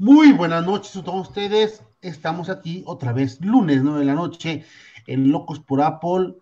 [0.00, 1.82] Muy buenas noches a todos ustedes.
[2.00, 4.64] Estamos aquí otra vez, lunes 9 de la noche,
[5.06, 6.36] en Locos por Apple,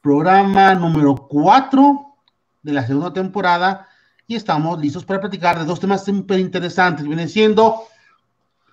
[0.00, 2.14] programa número 4
[2.62, 3.88] de la segunda temporada.
[4.28, 7.04] Y estamos listos para platicar de dos temas súper interesantes.
[7.04, 7.82] Viene siendo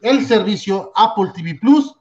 [0.02, 1.96] el servicio Apple TV Plus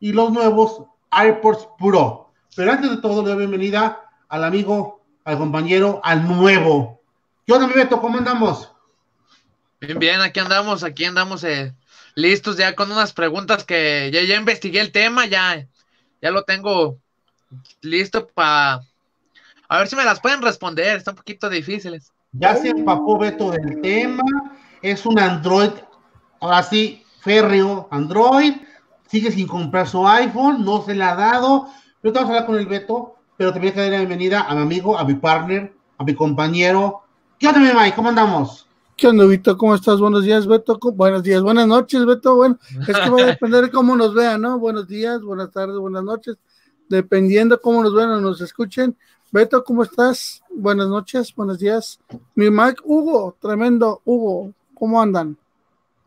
[0.00, 2.32] y los nuevos AirPods Pro.
[2.56, 4.00] Pero antes de todo, le doy bienvenida
[4.30, 7.02] al amigo, al compañero, al nuevo.
[7.46, 8.00] ¿Qué onda, mi Beto?
[8.00, 8.72] ¿Cómo andamos?
[9.78, 11.74] Bien, bien, aquí andamos, aquí andamos eh,
[12.14, 15.66] listos ya con unas preguntas que ya, investigué el tema, ya,
[16.20, 16.98] ya lo tengo
[17.80, 18.80] listo para...
[19.68, 22.12] A ver si me las pueden responder, están un poquito difíciles.
[22.32, 24.22] Ya se empapó Beto del tema,
[24.82, 25.70] es un Android,
[26.40, 28.54] ahora sí, férreo Android,
[29.08, 31.68] sigue sin comprar su iPhone, no se le ha dado,
[32.00, 34.62] pero vamos a hablar con el Beto, pero también que dar la bienvenida a mi
[34.62, 37.02] amigo, a mi partner, a mi compañero.
[37.38, 37.96] ¿Qué onda, mi Mike?
[37.96, 38.66] ¿Cómo andamos?
[38.96, 39.56] ¿Qué onda, Vito?
[39.56, 39.98] ¿Cómo estás?
[39.98, 40.78] Buenos días, Beto.
[40.94, 42.36] Buenos días, buenas noches, Beto.
[42.36, 44.58] Bueno, es que va a depender de cómo nos vean, ¿no?
[44.58, 46.36] Buenos días, buenas tardes, buenas noches.
[46.88, 48.96] Dependiendo cómo nos vean o nos escuchen.
[49.32, 50.42] Beto, ¿cómo estás?
[50.54, 51.98] Buenas noches, buenos días.
[52.34, 55.36] Mi Mike, Hugo, tremendo, Hugo, ¿cómo andan?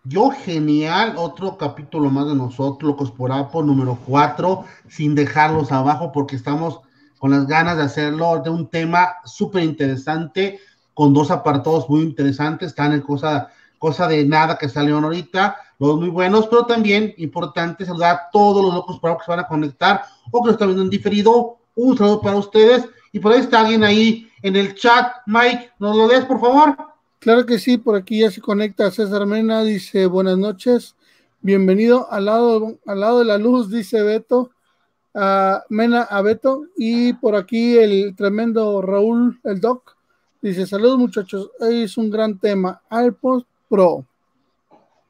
[0.04, 6.12] Yo, genial, otro capítulo más de nosotros, Locos por Apple, número 4, sin dejarlos abajo,
[6.12, 6.80] porque estamos
[7.18, 10.60] con las ganas de hacerlo, de un tema súper interesante
[10.96, 16.00] con dos apartados muy interesantes, están en cosa, cosa de nada que salieron ahorita, los
[16.00, 19.48] muy buenos, pero también importante saludar a todos los locos para que se van a
[19.48, 21.58] conectar o que lo están viendo en diferido.
[21.76, 22.88] Un saludo para ustedes.
[23.12, 25.18] Y por ahí está alguien ahí en el chat.
[25.26, 26.76] Mike, ¿nos lo des, por favor?
[27.20, 30.96] Claro que sí, por aquí ya se conecta César Mena, dice buenas noches,
[31.42, 34.52] bienvenido al lado, al lado de la luz, dice Beto,
[35.70, 39.95] Mena a Beto, y por aquí el tremendo Raúl, el Doc,
[40.46, 44.06] Dice, saludos muchachos, es un gran tema, AirPods Pro.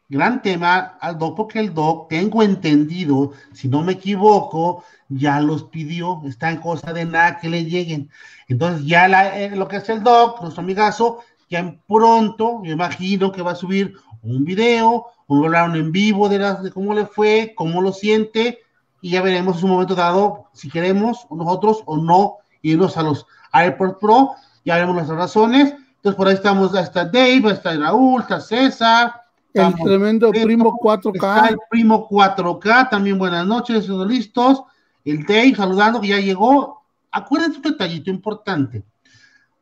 [0.08, 5.66] Gran tema, al Doc, porque el Doc, tengo entendido, si no me equivoco, ya los
[5.66, 8.10] pidió, está en cosa de nada que le lleguen.
[8.48, 13.42] Entonces ya eh, lo que hace el Doc, nuestro amigazo, ya pronto, me imagino que
[13.42, 13.94] va a subir
[14.24, 18.60] un video, un hablar en vivo de, las, de cómo le fue, cómo lo siente,
[19.02, 23.28] y ya veremos en un momento dado si queremos nosotros o no irnos a los
[23.52, 25.74] AirPods Pro ya veremos nuestras razones.
[25.96, 29.22] Entonces, por ahí estamos, está Dave, está Raúl, está César.
[29.54, 31.16] El tremendo primo 4K.
[31.16, 34.64] Está el primo 4K, también buenas noches, listos.
[35.06, 36.84] El Dave saludando que ya llegó.
[37.12, 38.84] Acuérdense un detallito importante.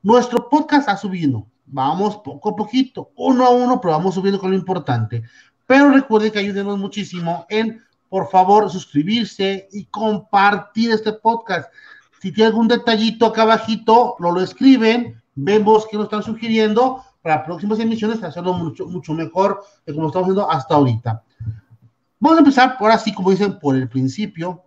[0.02, 1.46] Nuestro podcast ha subido.
[1.66, 5.24] Vamos poco a poquito, uno a uno, pero vamos subiendo con lo importante.
[5.66, 11.72] Pero recuerden que ayúdenos muchísimo en, por favor, suscribirse y compartir este podcast.
[12.24, 17.44] Si tiene algún detallito acá abajito, lo, lo escriben, vemos que nos están sugiriendo para
[17.44, 21.22] próximas emisiones hacerlo mucho, mucho mejor de como estamos haciendo hasta ahorita.
[22.22, 24.64] Vamos a empezar por así, como dicen, por el principio.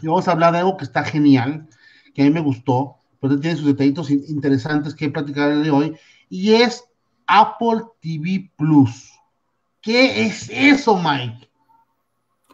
[0.00, 1.68] Y vamos a hablar de algo que está genial,
[2.14, 5.96] que a mí me gustó, pero tiene sus detallitos interesantes que platicar de hoy,
[6.28, 6.84] y es
[7.26, 9.10] Apple TV Plus.
[9.80, 11.50] ¿Qué es eso, Mike?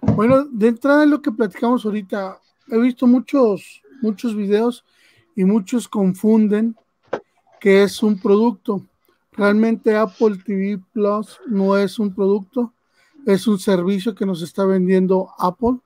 [0.01, 4.85] Bueno, de entrada lo que platicamos ahorita, he visto muchos muchos videos
[5.37, 6.77] y muchos confunden
[7.61, 8.87] que es un producto.
[9.33, 12.73] Realmente Apple TV Plus no es un producto,
[13.27, 15.79] es un servicio que nos está vendiendo Apple.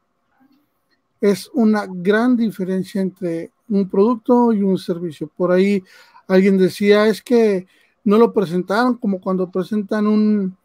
[1.20, 5.30] Es una gran diferencia entre un producto y un servicio.
[5.36, 5.82] Por ahí
[6.28, 7.66] alguien decía, es que
[8.04, 10.56] no lo presentaron como cuando presentan un,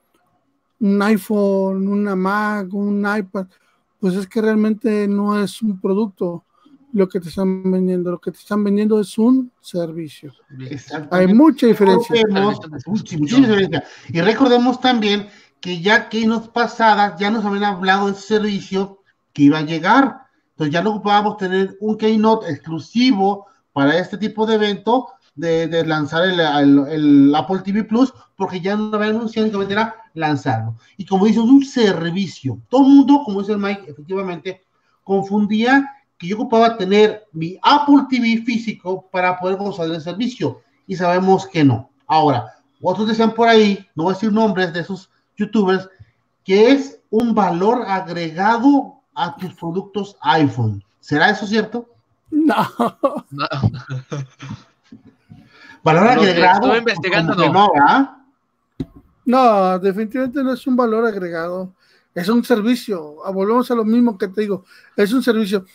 [0.79, 3.47] un iPhone, una Mac, un iPad.
[3.99, 6.43] Pues es que realmente no es un producto
[6.93, 8.11] lo que te están vendiendo.
[8.11, 10.33] Lo que te están vendiendo es un servicio.
[11.11, 12.23] Hay mucha diferencia.
[14.09, 15.27] Y recordemos también
[15.59, 19.01] que ya que nos pasadas ya nos habían hablado de servicio
[19.33, 20.21] que iba a llegar.
[20.51, 26.25] Entonces ya no ocupábamos tener un Keynote exclusivo para este tipo de evento de, lanzar
[26.25, 30.75] el, Apple TV Plus, porque ya no había anunciado que era lanzarlo.
[30.97, 32.59] Y como dice, un servicio.
[32.69, 34.63] Todo el mundo, como dice el Mike, efectivamente,
[35.03, 35.85] confundía
[36.19, 41.47] que yo ocupaba tener mi Apple TV físico para poder gozar del servicio y sabemos
[41.47, 41.89] que no.
[42.05, 45.89] Ahora, otros decían por ahí, no voy a decir nombres de esos youtubers,
[46.43, 50.83] que es un valor agregado a tus productos iPhone.
[50.99, 51.87] ¿Será eso cierto?
[52.29, 52.67] No.
[53.29, 53.47] No,
[55.83, 56.55] valor agregado.
[56.55, 57.35] estuve investigando.
[59.25, 61.73] No, definitivamente no es un valor agregado.
[62.13, 63.17] Es un servicio.
[63.23, 64.65] Ah, Volvemos a lo mismo que te digo.
[64.95, 65.65] Es un servicio.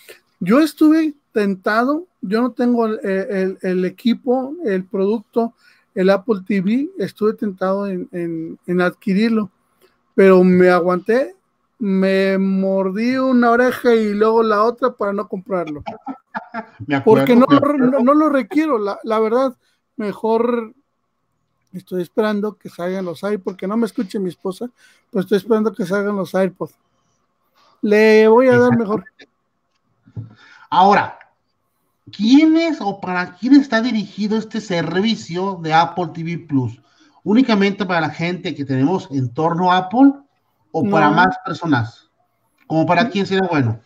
[0.44, 5.54] Yo estuve tentado, yo no tengo el, el- el equipo, el producto,
[5.94, 9.50] el Apple TV, estuve tentado en, en- en adquirirlo,
[10.14, 11.34] pero me aguanté,
[11.78, 15.82] me mordí una oreja y luego la otra para no comprarlo.
[17.04, 17.46] Porque no,
[18.02, 19.56] no, lo requiero, la, la, verdad,
[19.96, 20.72] mejor
[21.72, 24.70] estoy esperando que salgan los iPods, porque no me escuche mi esposa,
[25.10, 26.74] pues estoy esperando que salgan los iPods.
[27.82, 29.04] Le voy a dar mejor.
[30.74, 31.20] Ahora,
[32.10, 36.80] ¿quién es o para quién está dirigido este servicio de Apple TV Plus?
[37.22, 40.14] ¿Únicamente para la gente que tenemos en torno a Apple
[40.72, 42.10] o para más personas?
[42.66, 43.80] ¿Como para quién sería bueno?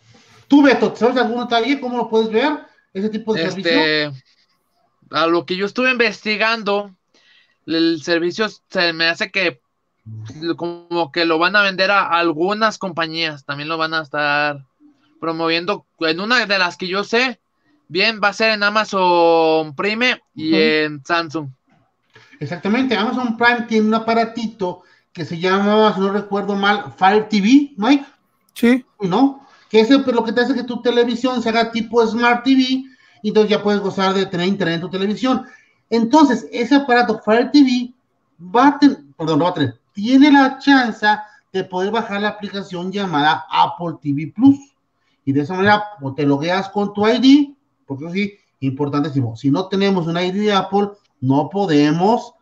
[0.47, 1.79] Tú, Beto, ¿sabes alguno también?
[1.79, 2.57] ¿Cómo lo puedes ver?
[2.91, 4.23] Ese tipo de este, servicio.
[5.11, 6.95] A lo que yo estuve investigando,
[7.67, 9.61] el servicio se me hace que
[10.57, 14.65] como que lo van a vender a algunas compañías, también lo van a estar
[15.19, 17.39] promoviendo en una de las que yo sé,
[17.87, 21.49] bien va a ser en Amazon Prime y en Samsung.
[22.39, 27.73] Exactamente, Amazon Prime tiene un aparatito que se llama, si no recuerdo mal, Fire TV,
[27.75, 28.05] Mike.
[28.53, 28.85] Sí.
[29.01, 29.45] ¿No?
[29.69, 32.85] Que es lo que te hace que tu televisión se haga tipo Smart TV
[33.21, 35.45] y entonces ya puedes gozar de tener internet en tu televisión.
[35.89, 37.91] Entonces, ese aparato Fire TV
[38.39, 41.05] va a tener, perdón, no va a tener, tiene la chance
[41.51, 44.57] de poder bajar la aplicación llamada Apple TV Plus.
[45.29, 47.49] Y de esa manera o te logueas con tu ID,
[47.85, 49.35] porque sí, importantísimo.
[49.35, 50.89] Si no tenemos un ID de Apple,
[51.21, 52.33] no podemos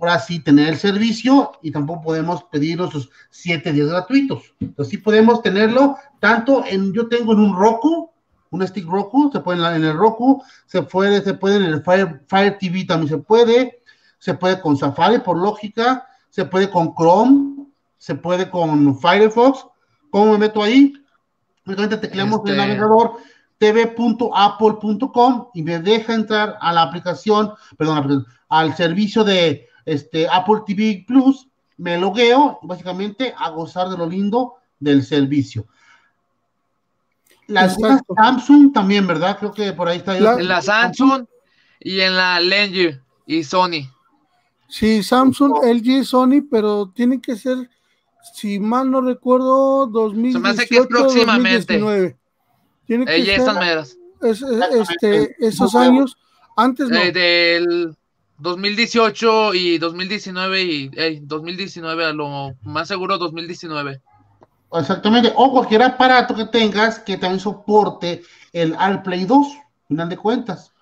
[0.00, 4.54] ahora sí tener el servicio y tampoco podemos pedir nuestros siete días gratuitos.
[4.60, 8.10] Entonces sí podemos tenerlo tanto en, yo tengo en un Roku,
[8.48, 12.22] un stick Roku, se puede en, el Roku, se puede, se puede en el Fire,
[12.26, 13.82] Fire TV también se puede,
[14.18, 17.66] se puede con Safari por lógica, se puede con Chrome,
[17.98, 19.66] se puede con Firefox.
[20.08, 20.94] ¿Cómo me meto ahí?
[21.66, 23.16] Únicamente tecleamos el este navegador
[23.58, 31.04] tv.apple.com y me deja entrar a la aplicación, perdón, al servicio de este, Apple TV
[31.06, 35.66] Plus, me logueo, básicamente a gozar de lo lindo del servicio.
[37.46, 39.38] La Samsung también, ¿verdad?
[39.38, 40.16] Creo que por ahí está.
[40.16, 41.26] en la Samsung
[41.80, 43.90] y en la LG y Sony.
[44.68, 47.68] Sí, Samsung, LG, Sony, pero tiene que ser,
[48.34, 51.78] si mal no recuerdo, 2018, Se me hace que es próximamente.
[51.78, 52.16] 2019.
[52.86, 53.38] Tiene que ser
[54.22, 56.16] este, esos años,
[56.56, 56.96] antes no.
[56.96, 57.96] Eh, del
[58.38, 60.90] 2018 y 2019 y
[61.22, 64.00] 2019, a lo más seguro 2019.
[64.74, 68.22] Exactamente, o cualquier aparato que tengas que también soporte
[68.52, 69.46] el AirPlay 2,
[69.88, 70.72] final de cuentas.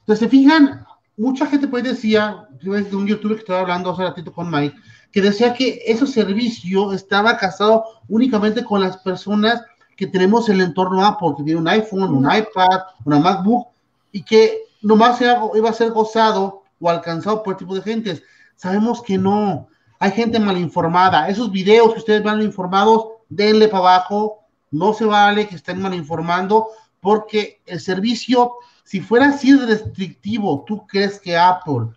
[0.00, 0.86] Entonces, se fijan,
[1.16, 4.76] mucha gente pues decía, de un youtuber que estaba hablando hace ratito con Mike,
[5.12, 9.62] que decía que ese servicio estaba casado únicamente con las personas
[9.96, 13.68] que tenemos el entorno Apple, que tiene un iPhone, un iPad, una MacBook,
[14.12, 18.22] y que nomás iba a ser gozado o alcanzado por el tipo de gente.
[18.54, 19.68] Sabemos que no.
[19.98, 21.28] Hay gente mal informada.
[21.28, 24.44] Esos videos que ustedes van informados, denle para abajo.
[24.70, 26.68] No se vale que estén mal informando,
[27.00, 28.52] porque el servicio
[28.88, 31.88] si fuera así restrictivo, ¿tú crees que Apple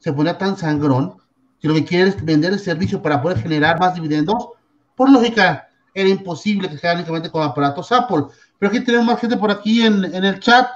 [0.00, 1.14] se pone tan sangrón?
[1.60, 4.48] Si lo que quiere es vender el servicio para poder generar más dividendos,
[4.96, 8.24] por lógica, era imposible que sea únicamente con aparatos Apple.
[8.58, 10.68] Pero aquí tenemos más gente por aquí en, el chat.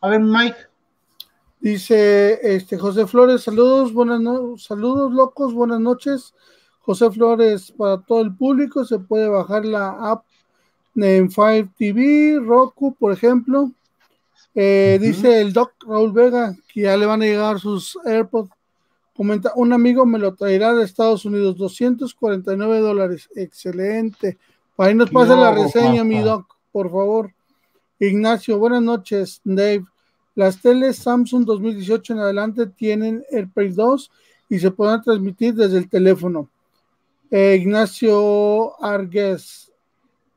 [0.00, 0.56] A ver, Mike.
[1.60, 6.34] Dice este José Flores, saludos, buenas noches, saludos locos, buenas noches.
[6.80, 10.24] José Flores, para todo el público, se puede bajar la app
[10.96, 13.70] en Fire TV, Roku, por ejemplo.
[14.54, 18.50] Eh, dice el Doc Raúl Vega que ya le van a llegar sus AirPods.
[19.14, 23.28] Comenta, un amigo me lo traerá de Estados Unidos, 249 dólares.
[23.34, 24.38] Excelente.
[24.78, 27.32] Ahí nos pasa la reseña, mi Doc, por favor.
[27.98, 29.84] Ignacio, buenas noches, Dave.
[30.34, 34.10] Las teles Samsung 2018 en adelante tienen AirPlay 2
[34.48, 36.48] y se pueden transmitir desde el teléfono.
[37.30, 39.70] Eh, Ignacio Arguez,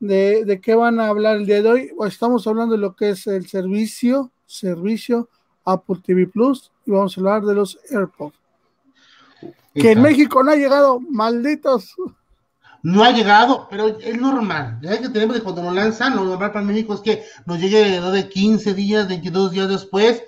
[0.06, 1.92] ¿De, qué van a hablar el día de hoy?
[2.06, 5.30] Estamos hablando de lo que es el servicio, servicio
[5.64, 8.38] Apple TV Plus y vamos a hablar de los AirPods.
[9.74, 11.96] Que en México no ha llegado, malditos.
[12.84, 14.78] No ha llegado, pero es normal.
[14.82, 18.00] Ya que tenemos que cuando nos lanzan, lo normal para México es que nos llegue
[18.02, 20.22] de 15 días, 22 días después,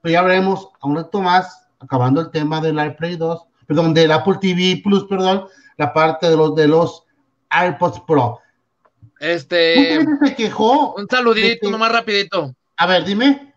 [0.00, 4.12] pero ya veremos a un rato más, acabando el tema del AirPlay 2, perdón, del
[4.12, 5.44] Apple TV Plus, perdón,
[5.76, 7.04] la parte de los de los
[7.50, 8.40] AirPods Pro.
[9.18, 10.04] Este.
[10.24, 10.94] se quejó.
[10.94, 12.54] Un saludito, nomás rapidito.
[12.78, 13.49] A ver, dime.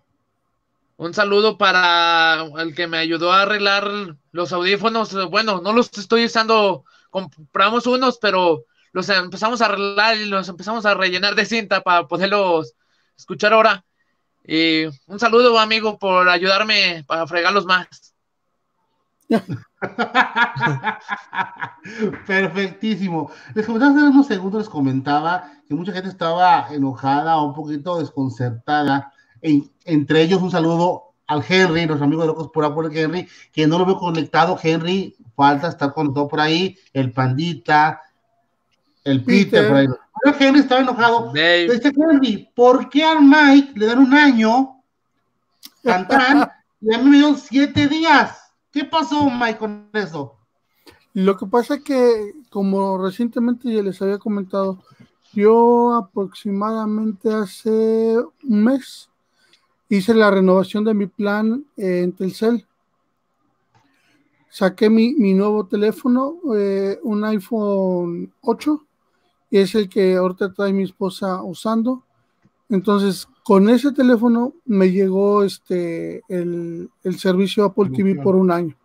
[1.04, 5.30] Un saludo para el que me ayudó a arreglar los audífonos.
[5.30, 6.86] Bueno, no los estoy usando.
[7.10, 12.08] Compramos unos, pero los empezamos a arreglar y los empezamos a rellenar de cinta para
[12.08, 12.76] poderlos
[13.18, 13.84] escuchar ahora.
[14.46, 18.16] Y un saludo, amigo, por ayudarme para fregarlos más.
[22.26, 23.30] Perfectísimo.
[23.56, 29.13] Les comentaba hace unos segundos, les comentaba que mucha gente estaba enojada, un poquito desconcertada.
[29.86, 33.78] Entre ellos, un saludo al Henry, los amigos de Locos por Apple Henry, que no
[33.78, 34.58] lo veo conectado.
[34.62, 36.78] Henry, falta estar conectado por ahí.
[36.94, 38.02] El Pandita,
[39.04, 39.88] el Peter, por ahí.
[40.24, 41.32] Pero Henry estaba enojado.
[41.34, 44.82] Dice Henry, ¿por qué al Mike le dan un año?
[45.84, 48.38] Cantan, y a mí me dieron siete días.
[48.72, 50.38] ¿Qué pasó, Mike, con eso?
[51.14, 54.80] Lo que pasa es que, como recientemente ya les había comentado,
[55.34, 59.10] yo aproximadamente hace un mes
[59.98, 62.66] hice la renovación de mi plan en Telcel.
[64.50, 68.86] Saqué mi, nuevo teléfono, eh, un iPhone 8,
[69.50, 72.04] y es el que ahorita trae mi esposa usando.
[72.70, 78.76] Entonces, con ese teléfono me llegó este el, servicio Apple TV por un año.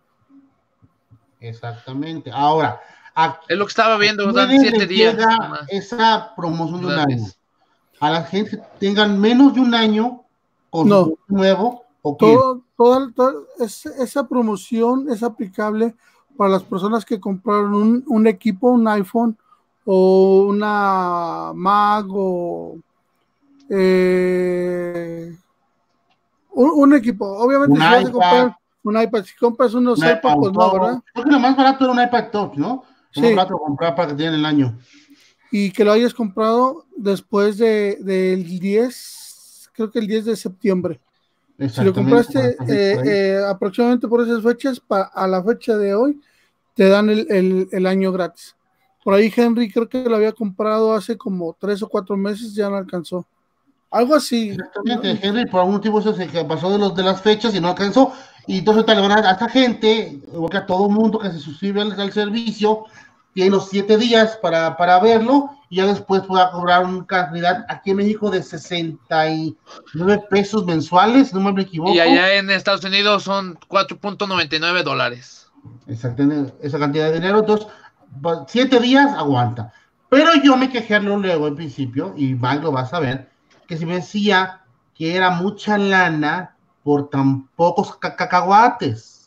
[1.39, 2.31] Exactamente.
[2.33, 2.81] Ahora,
[3.47, 5.17] es lo que estaba viendo, dan siete días.
[5.69, 7.25] Esa promoción de un año.
[7.99, 10.23] A la gente que tengan menos de un año
[10.69, 11.13] con no.
[11.27, 11.83] nuevo.
[12.01, 15.95] ¿o todo, toda, esa promoción es aplicable
[16.37, 19.37] para las personas que compraron un, un equipo, un iPhone
[19.85, 22.77] o una Mac o
[23.69, 25.35] eh,
[26.51, 27.25] un, equipo.
[27.25, 31.01] Obviamente, si vas a comprar un iPad, si compras unos iPad, pues no, ¿verdad?
[31.13, 32.83] Creo que lo más barato era un iPad Touch, ¿no?
[33.11, 33.33] Sí.
[33.33, 34.77] barato comprar para que tengan el año.
[35.51, 39.18] Y que lo hayas comprado después de, del 10,
[39.79, 40.99] creo que el 10 de septiembre.
[41.69, 46.19] Si lo compraste eh, eh, aproximadamente por esas fechas, a la fecha de hoy,
[46.73, 48.55] te dan el, el, el, año gratis.
[49.03, 52.69] Por ahí Henry creo que lo había comprado hace como tres o cuatro meses, ya
[52.69, 53.25] no alcanzó.
[53.91, 54.49] Algo así.
[54.49, 57.69] Exactamente, Henry, por algún motivo eso se pasó de, los, de las fechas y no
[57.69, 58.13] alcanzó.
[58.47, 62.11] Y entonces le van a, esta gente, o a todo mundo que se suscribe al,
[62.11, 62.85] servicio,
[63.33, 67.91] tiene los siete días para, para verlo y ya después pueda cobrar una cantidad aquí
[67.91, 71.93] en México de 69 pesos mensuales, no me equivoco.
[71.93, 75.47] Y allá en Estados Unidos son 4.99 dólares.
[75.87, 77.39] Exactamente, esa cantidad de dinero.
[77.39, 77.67] Entonces,
[78.47, 79.73] siete días aguanta.
[80.09, 83.29] Pero yo me quejé luego en principio, y Mike lo va a saber,
[83.67, 84.61] que se me decía
[84.95, 89.18] que era mucha lana por tan pocos cacahuates.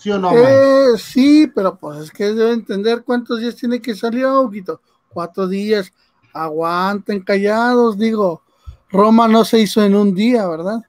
[0.00, 0.32] ¿Sí o no?
[0.32, 4.80] Eh, sí, pero pues es que debe entender cuántos días tiene que salir, poquito.
[5.08, 5.92] Cuatro días.
[6.32, 8.42] Aguanten callados, digo.
[8.90, 10.80] Roma no se hizo en un día, ¿verdad?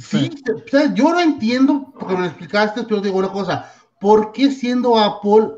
[0.00, 0.30] Sí,
[0.94, 3.72] yo lo entiendo porque me lo explicaste, pero digo una cosa.
[4.00, 5.50] ¿Por qué siendo Apple,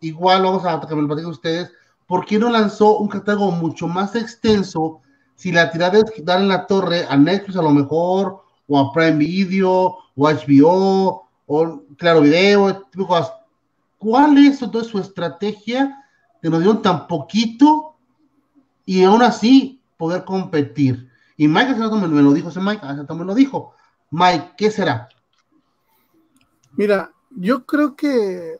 [0.00, 1.70] igual vamos a que me lo platiquen ustedes,
[2.06, 5.02] ¿por qué no lanzó un catálogo mucho más extenso
[5.34, 8.92] si la tirada es dar en la torre a Netflix a lo mejor, o a
[8.92, 12.86] Prime Video, o a HBO, o Claro Video,
[13.98, 16.04] ¿cuál es entonces su estrategia
[16.42, 17.96] que nos dieron tan poquito
[18.84, 21.08] y aún así poder competir?
[21.36, 23.74] Y Mike me, lo dijo, ese Mike hace me lo dijo.
[24.10, 25.08] Mike, ¿qué será?
[26.72, 28.58] Mira, yo creo que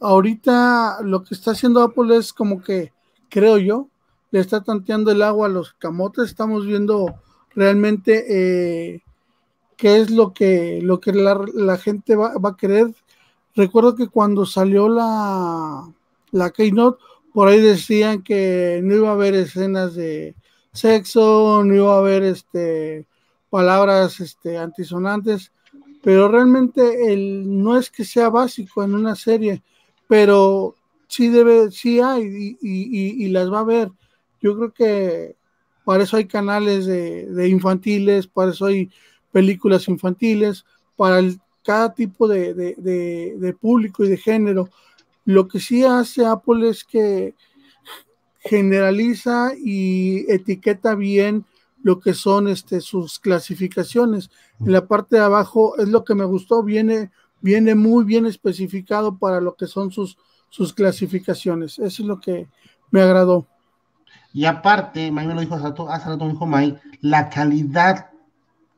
[0.00, 2.92] ahorita lo que está haciendo Apple es como que,
[3.28, 3.88] creo yo,
[4.30, 7.14] le está tanteando el agua a los camotes, estamos viendo
[7.54, 8.24] realmente
[8.94, 9.03] eh,
[9.84, 12.94] qué es lo que, lo que la, gente va, a querer.
[13.54, 15.92] Recuerdo que cuando salió la,
[16.30, 20.36] la Keynote, por ahí decían que no iba a haber escenas de
[20.72, 23.06] sexo, no iba a haber este,
[23.50, 25.52] palabras este, antisonantes,
[26.02, 29.62] pero realmente el, no es que sea básico en una serie,
[30.08, 30.76] pero
[31.08, 33.90] sí debe, sí hay y, y las va a ver.
[34.40, 35.36] Yo creo que
[35.84, 38.90] para eso hay canales de, infantiles, para eso hay
[39.34, 40.64] películas infantiles,
[40.94, 41.20] para
[41.64, 44.70] cada tipo de, público y de género.
[45.24, 47.34] Lo que sí hace Apple es que
[48.38, 51.44] generaliza y etiqueta bien
[51.82, 54.30] lo que son este, sus clasificaciones.
[54.60, 57.10] En la parte de abajo es lo que me gustó, viene,
[57.74, 60.16] muy bien especificado para lo que son sus,
[60.48, 61.80] sus clasificaciones.
[61.80, 62.46] Eso es lo que
[62.92, 63.48] me agradó.
[64.32, 68.13] Y aparte, Mike me lo dijo hace rato, hace rato dijo Mike, la calidad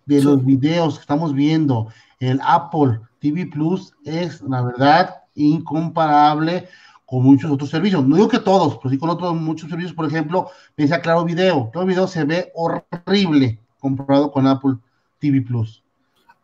[0.07, 1.89] de los videos que estamos viendo
[2.21, 6.69] en Apple TV Plus es, la verdad, incomparable
[7.05, 8.05] con muchos otros servicios.
[8.07, 9.95] No digo que todos, pero sí con otros muchos servicios.
[9.95, 11.71] Por ejemplo, me decía Claro Video.
[11.71, 14.77] Claro Video se ve horrible comparado con Apple
[15.19, 15.83] TV Plus.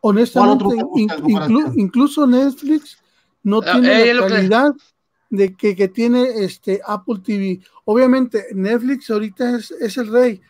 [0.01, 0.65] Honestamente,
[1.75, 2.97] incluso Netflix
[3.43, 4.73] no ah, tiene la calidad
[5.29, 7.59] de que, que, tiene este Apple TV.
[7.85, 10.41] Obviamente, Netflix ahorita es, es, el rey.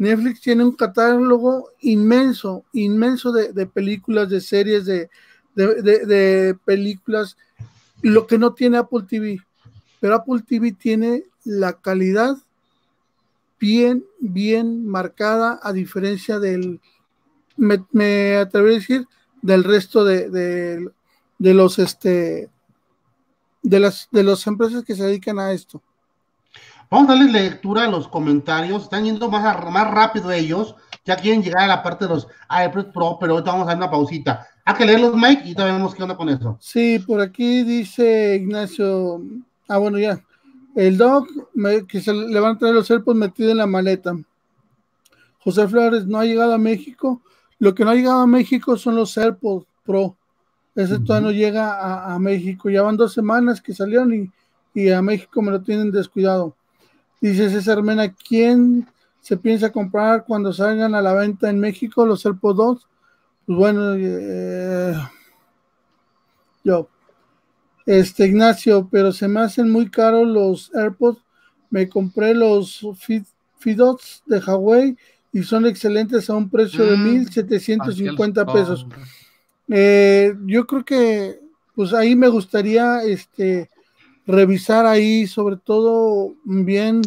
[0.00, 5.10] Netflix tiene un catálogo inmenso, inmenso de, de películas, de series, de,
[5.54, 7.36] de, películas,
[8.00, 9.40] lo que no tiene Apple TV.
[10.00, 12.38] Pero Apple TV tiene la calidad
[13.60, 16.80] bien, bien marcada, a diferencia del,
[17.58, 19.06] me, me a decir,
[19.42, 20.90] del resto de,
[21.38, 22.48] los, este,
[23.62, 25.82] de las, de las empresas que se dedican a esto.
[26.90, 28.82] Vamos a darle lectura a los comentarios.
[28.82, 30.74] Están yendo más, más rápido ellos.
[31.04, 33.76] Ya quieren llegar a la parte de los iPad Pro, pero ahorita vamos a dar
[33.76, 34.44] una pausita.
[34.64, 36.58] Hay que leerlos, Mike, y todavía vemos qué onda con eso.
[36.60, 39.22] Sí, por aquí dice Ignacio.
[39.68, 40.20] Ah, bueno, ya.
[40.74, 41.28] El dog
[41.86, 44.18] que se le van a traer los AirPods metido en la maleta.
[45.44, 47.22] José Flores no ha llegado a México.
[47.60, 50.16] Lo que no ha llegado a México son los AirPods Pro.
[50.74, 52.68] Ese todavía no llega a, México.
[52.68, 54.30] Ya van dos semanas que salieron y,
[54.74, 56.56] y a México me lo tienen descuidado.
[57.20, 58.88] Dice César Mena, ¿quién
[59.20, 62.88] se piensa comprar cuando salgan a la venta en México los AirPods 2?
[63.46, 64.94] Pues bueno, eh,
[66.64, 66.88] yo.
[67.86, 71.18] Este Ignacio, pero se me hacen muy caros los AirPods.
[71.70, 72.86] Me compré los
[73.58, 74.96] Fidots de Huawei
[75.32, 78.86] y son excelentes a un precio de 1.750 mm, pesos.
[79.68, 81.40] Eh, yo creo que,
[81.74, 83.68] pues ahí me gustaría, este,
[84.26, 87.02] revisar ahí, sobre todo bien,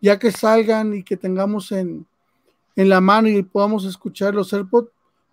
[0.00, 2.06] ya que salgan y que tengamos en,
[2.76, 4.90] en la mano y podamos escuchar los AirPods,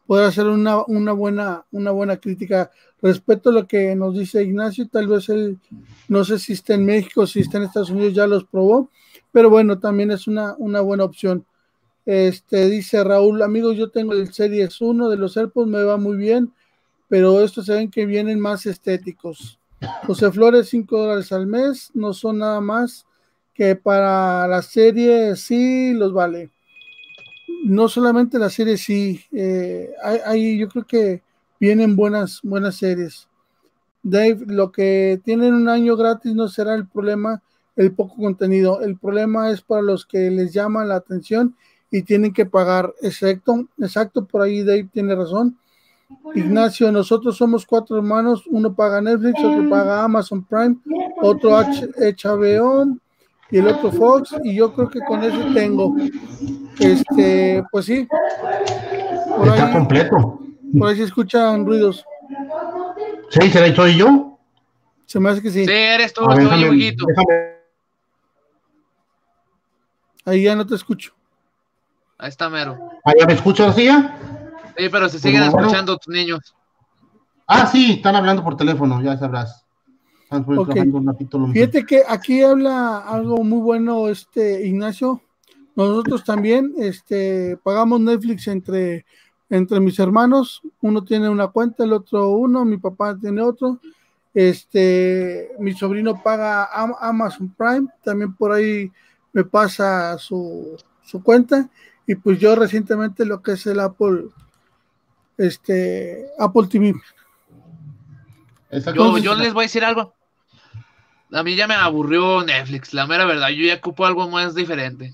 [0.08, 2.72] poder hacer una, una, buena, una buena crítica.
[3.01, 5.60] Respecto a lo que nos dice Ignacio, tal vez él,
[6.08, 8.89] no sé si está en México, si está en Estados Unidos, ya los probó,
[9.32, 11.46] pero bueno, también es una, una buena opción.
[12.06, 16.18] Este dice Raúl, amigos, yo tengo el Series 1 de los AirPods, me va muy
[16.18, 16.53] bien,
[17.08, 19.60] pero estos se ven que vienen más estéticos.
[20.06, 23.06] José Flores, 5 dólares al mes, no son nada más
[23.54, 26.50] que para la serie sí los vale.
[27.66, 29.92] No solamente la serie sí, eh,
[30.25, 31.22] hay, yo creo que
[31.60, 33.28] vienen buenas, buenas series.
[34.02, 37.42] Dave, lo que tienen un año gratis no será el problema,
[37.78, 38.82] el poco contenido.
[38.82, 41.56] El problema es para los que les llama la atención
[41.89, 42.93] y tienen que pagar.
[43.02, 45.58] Exacto, exacto, por ahí Dave tiene razón.
[46.36, 50.78] Ignacio, nosotros somos cuatro hermanos, uno paga Netflix, otro paga Amazon Prime,
[51.21, 52.97] otro HBO
[53.52, 55.95] y el otro Fox, y yo creo que con eso tengo.
[56.80, 58.08] Este, pues sí.
[59.38, 60.39] Por Está completo.
[60.78, 62.04] Por ahí se escuchan ruidos.
[63.30, 63.49] ¿Sí?
[63.52, 64.39] ¿Será soy yo?
[65.06, 65.65] Se me hace que sí.
[65.65, 67.54] Sí, eres tú, déjame,
[70.26, 71.13] Ahí ya no te escucho.
[72.17, 72.80] Ahí está mero.
[73.04, 74.33] ¿Ahí me escucho así ya?
[74.78, 76.56] Sí, pero se siguen escuchando tus niños.
[77.48, 79.64] Ah, sí, están hablando por teléfono, ya sabrás.
[81.54, 85.22] Fíjate que aquí habla algo muy bueno este Ignacio.
[85.76, 89.06] Nosotros también este, pagamos Netflix entre,
[89.50, 90.62] entre mis hermanos.
[90.82, 93.80] Uno tiene una cuenta, el otro uno, mi papá tiene otro.
[94.34, 96.68] Este, mi sobrino paga
[97.00, 98.92] Amazon Prime, también por ahí
[99.32, 101.70] me pasa su, su cuenta.
[102.08, 104.26] Y pues yo recientemente lo que es el Apple
[105.38, 106.93] este, Apple TV.
[108.96, 110.13] Yo, yo les voy a decir algo.
[111.32, 113.50] A mí ya me aburrió Netflix, la mera verdad.
[113.50, 115.13] Yo ya ocupo algo más diferente.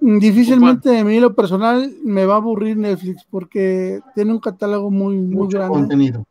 [0.00, 5.16] Difícilmente a mí lo personal me va a aburrir Netflix porque tiene un catálogo muy,
[5.16, 5.74] muy grande.
[5.74, 6.26] Contenido.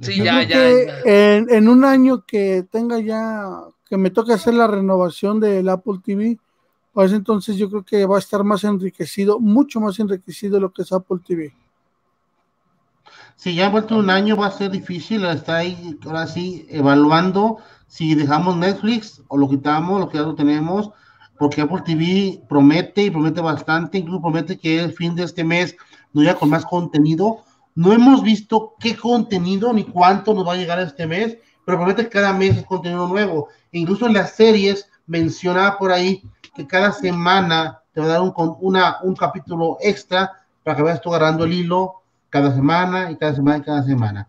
[0.00, 0.70] Sí, ya, ya,
[1.04, 3.46] En, en, un año que tenga ya,
[3.88, 6.38] que me toque hacer la renovación del Apple TV,
[6.94, 10.82] pues entonces yo creo que va a estar más enriquecido, mucho más enriquecido lo que
[10.82, 11.52] es Apple TV.
[13.34, 17.58] Si ya ha vuelto un año va a ser difícil, está ahí ahora sí evaluando
[17.88, 20.90] si dejamos Netflix o lo quitamos, lo que ya lo tenemos,
[21.36, 25.76] porque Apple TV promete y promete bastante, incluso promete que el fin de este mes
[26.12, 27.38] nos llega con más contenido.
[27.74, 32.04] No hemos visto qué contenido ni cuánto nos va a llegar este mes, pero promete
[32.04, 33.48] que cada mes es contenido nuevo.
[33.72, 36.22] incluso en las series mencionaba por ahí
[36.54, 40.30] que cada semana te va a dar un, una, un capítulo extra
[40.62, 44.26] para que vayas tú agarrando el hilo cada semana y cada semana y cada semana.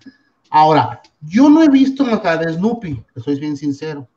[0.50, 4.08] Ahora, yo no he visto más de Snoopy, soy bien sincero.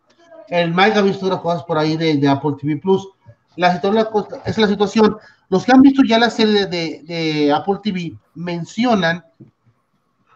[0.48, 3.08] El Mike ha visto otras cosas por ahí de, de Apple TV Plus.
[3.56, 5.16] La, esa es la situación.
[5.48, 9.24] Los que han visto ya la serie de, de Apple TV mencionan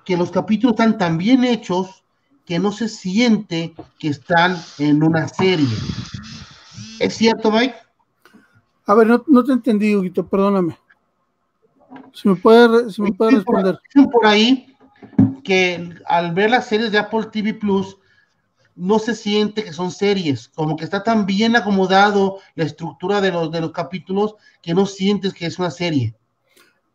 [0.04, 2.02] que los capítulos están tan bien hechos
[2.44, 5.68] que no se siente que están en una serie.
[7.02, 7.74] ¿Es cierto, Mike?
[8.86, 10.78] A ver, no, te entendí, Huguito, perdóname.
[12.12, 13.78] Si me puede, si me puede responder.
[14.12, 14.76] Por ahí
[15.42, 17.98] que al ver las series de Apple TV Plus,
[18.76, 23.32] no se siente que son series, como que está tan bien acomodado la estructura de
[23.32, 26.14] los, de los capítulos que no sientes que es una serie.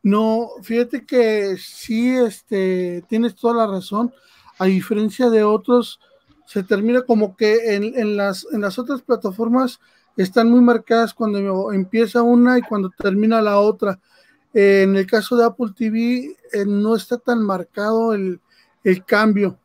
[0.01, 4.13] No, fíjate que sí, este, tienes toda la razón.
[4.57, 5.99] A diferencia de otros,
[6.47, 9.79] se termina como que en, las, en las otras plataformas
[10.17, 13.99] están muy marcadas cuando empieza una y cuando termina la otra.
[14.53, 18.39] Eh, en el caso de Apple TV eh, no está tan marcado el,
[19.05, 19.59] cambio.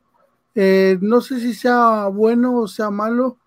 [0.54, 3.38] Eh, no sé si sea bueno o sea malo.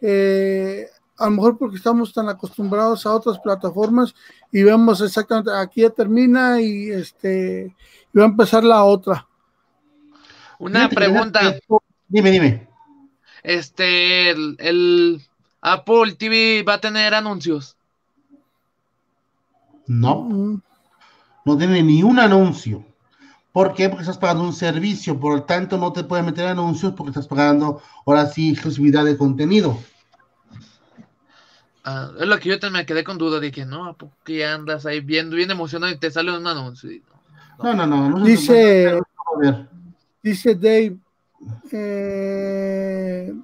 [0.00, 4.14] a lo mejor porque estamos tan acostumbrados a otras plataformas
[4.52, 7.74] y vemos exactamente aquí ya termina y este
[8.14, 9.26] y va a empezar la otra.
[10.58, 11.58] Una pregunta.
[12.08, 12.68] Dime, dime.
[13.42, 15.22] Este, el,
[15.60, 17.76] Apple TV va a tener anuncios.
[19.86, 20.60] No.
[21.44, 22.84] No tiene ni un anuncio.
[23.52, 23.88] ¿Por qué?
[23.88, 27.26] Porque estás pagando un servicio, por lo tanto no te puede meter anuncios porque estás
[27.26, 29.78] pagando ahora sí exclusividad de contenido.
[31.82, 34.84] Ah, es lo que yo también me quedé con duda, dije, no, ¿por qué andas
[34.84, 36.90] ahí viendo bien emocionado y te sale un anuncio?
[37.62, 38.22] No, no, no.
[38.22, 39.00] dice,
[40.22, 40.98] dice Dave,
[41.72, 43.34] eh,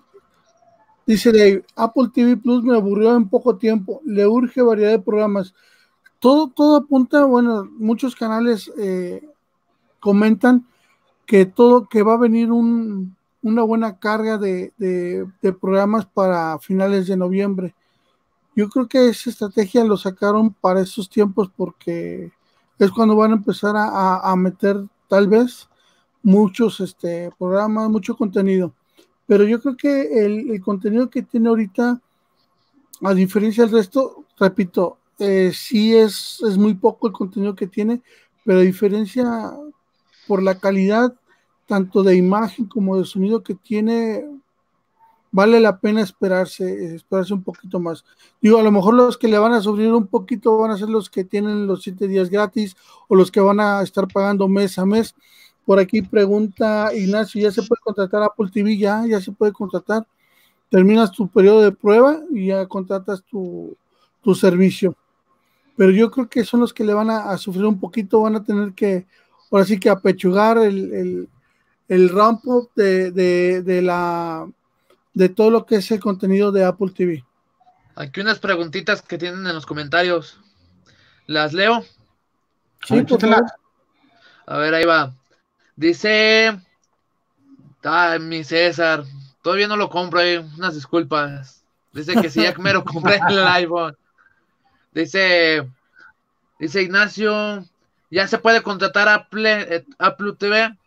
[1.06, 5.54] dice Dave, Apple TV Plus me aburrió en poco tiempo, le urge variedad de programas.
[6.18, 9.28] Todo, todo apunta, bueno, muchos canales eh,
[10.00, 10.66] comentan
[11.26, 14.72] que todo, que va a venir una buena carga de,
[15.60, 17.74] programas para finales de noviembre.
[18.56, 22.30] Yo creo que esa estrategia lo sacaron para esos tiempos porque
[22.78, 25.68] es cuando van a empezar a meter tal vez
[26.24, 28.72] muchos este, programas, mucho contenido.
[29.26, 32.00] Pero yo creo que el, contenido que tiene ahorita,
[33.02, 38.02] a diferencia del resto, repito, eh, sí es, es muy poco el contenido que tiene,
[38.44, 39.52] pero a diferencia
[40.26, 41.14] por la calidad
[41.66, 44.24] tanto de imagen como de sonido que tiene,
[45.30, 48.04] vale la pena esperarse, esperarse un poquito más.
[48.40, 50.88] Digo, a lo mejor los que le van a sufrir un poquito van a ser
[50.88, 52.76] los que tienen los siete días gratis
[53.08, 55.14] o los que van a estar pagando mes a mes,
[55.64, 58.76] por aquí pregunta Ignacio, ¿ya se puede contratar Apple TV?
[58.76, 60.06] Ya, ya se puede contratar.
[60.70, 63.76] Terminas tu periodo de prueba y ya contratas tu,
[64.34, 64.96] servicio.
[65.76, 68.44] Pero yo creo que son los que le van a, sufrir un poquito, van a
[68.44, 69.06] tener que,
[69.50, 71.28] ahora sí que apechugar el,
[71.88, 74.48] el, ramp up de, de, la,
[75.12, 77.24] de todo lo que es el contenido de Apple TV.
[77.96, 80.40] Aquí unas preguntitas que tienen en los comentarios.
[81.26, 81.84] ¿Las leo?
[82.84, 83.44] Sí, por favor.
[84.46, 85.14] A ver, ahí va.
[85.76, 86.58] Dice.
[87.82, 89.04] Ay, mi César.
[89.42, 91.64] Todavía no lo compro, hay unas disculpas.
[91.92, 93.96] Dice que si ya me lo compré el iPhone.
[94.92, 95.68] Dice.
[96.58, 97.64] Dice Ignacio.
[98.10, 100.78] ¿Ya se puede contratar a Apple, Apple TV?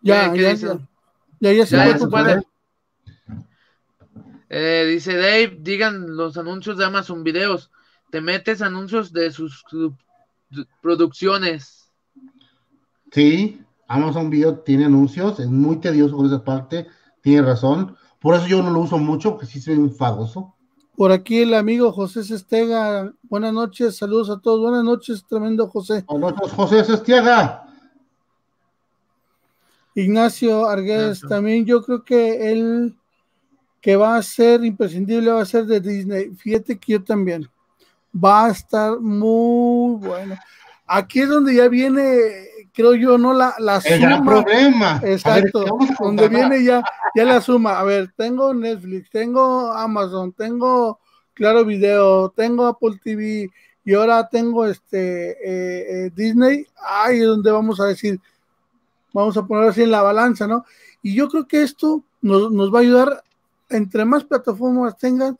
[0.00, 0.78] Ya, ya, ya,
[1.40, 1.66] ya, ya,
[1.98, 2.42] se puede.
[4.48, 7.70] Eh, dice Dave, digan los anuncios de Amazon Videos.
[8.10, 9.64] Te metes anuncios de sus
[10.80, 11.85] producciones.
[13.12, 16.86] Sí, Amazon Video tiene anuncios, es muy tedioso por esa parte,
[17.22, 17.96] tiene razón.
[18.20, 20.54] Por eso yo no lo uso mucho, porque sí soy enfadoso.
[20.96, 26.04] Por aquí el amigo José Sestega, buenas noches, saludos a todos, buenas noches, tremendo José.
[26.08, 27.62] Buenas noches, José Sestega.
[29.94, 32.96] Ignacio Arguez, también yo creo que él
[33.86, 36.34] que va a ser imprescindible va a ser de Disney.
[36.34, 37.48] Fíjate que yo también.
[38.12, 40.34] Va a estar muy bueno.
[40.86, 42.02] Aquí es donde ya viene
[42.76, 44.22] creo yo, no la, la suma.
[44.22, 45.00] problema.
[45.02, 45.64] Exacto,
[45.98, 46.82] donde viene ya,
[47.14, 47.80] ya la suma.
[47.80, 51.00] A ver, tengo Netflix, tengo Amazon, tengo
[51.32, 53.48] Claro Video, tengo Apple TV
[53.82, 56.66] y ahora tengo este eh, eh, Disney.
[56.86, 58.20] Ahí es donde vamos a decir,
[59.14, 60.66] vamos a poner así en la balanza, ¿no?
[61.00, 63.24] Y yo creo que esto nos, nos va a ayudar,
[63.70, 65.38] entre más plataformas tengan,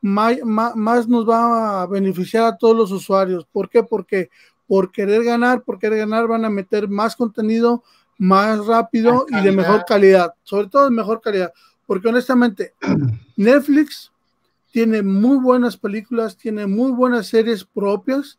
[0.00, 3.44] más, más, nos va a beneficiar a todos los usuarios.
[3.50, 3.82] ¿Por qué?
[3.82, 4.30] Porque
[4.66, 7.82] por querer ganar, por querer ganar, van a meter más contenido
[8.18, 11.52] más rápido y de mejor calidad, sobre todo de mejor calidad,
[11.86, 12.74] porque honestamente
[13.36, 14.10] Netflix
[14.72, 18.38] tiene muy buenas películas, tiene muy buenas series propias,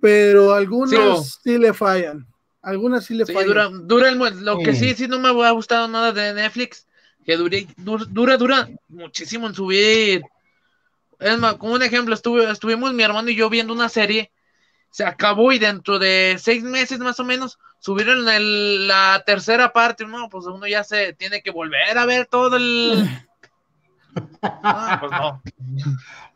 [0.00, 2.26] pero algunas sí, le fallan,
[2.62, 3.86] algunas sí le fallan.
[3.86, 6.86] Dura, lo que sí, sí no me ha gustado nada de Netflix,
[7.24, 10.22] que dure, dura, dura muchísimo en subir.
[11.18, 14.30] Es más, como un ejemplo, estuve, estuvimos mi hermano y yo viendo una serie
[14.90, 20.28] se acabó y dentro de seis meses más o menos subieron la tercera parte, no,
[20.28, 23.08] pues uno ya se tiene que volver a ver todo el...
[24.42, 25.42] Ah, pues no.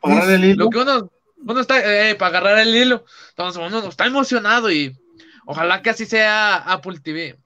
[0.01, 0.65] Para agarrar el hilo.
[0.65, 4.97] Lo que uno, está, eh, para agarrar el hilo, entonces uno está emocionado y
[5.47, 7.37] ojalá que así sea Apple TV.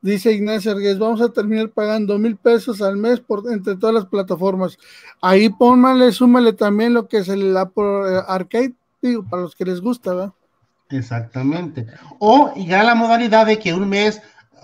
[0.00, 4.06] Dice Ignacio Arguez, vamos a terminar pagando mil pesos al mes por entre todas las
[4.06, 4.78] plataformas.
[5.20, 8.74] Ahí pónmale, súmale también lo que es el Apple Arcade
[9.08, 10.32] digo, para los que les gusta, ¿verdad?
[10.90, 11.86] Exactamente.
[12.18, 14.22] O ya la modalidad de que un mes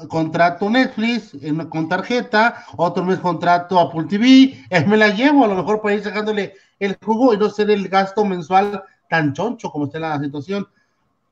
[0.09, 1.37] contrato Netflix
[1.69, 5.95] con tarjeta, otro mes contrato Apple TV, es me la llevo a lo mejor para
[5.95, 10.19] ir sacándole el jugo y no ser el gasto mensual tan choncho como está la
[10.21, 10.67] situación.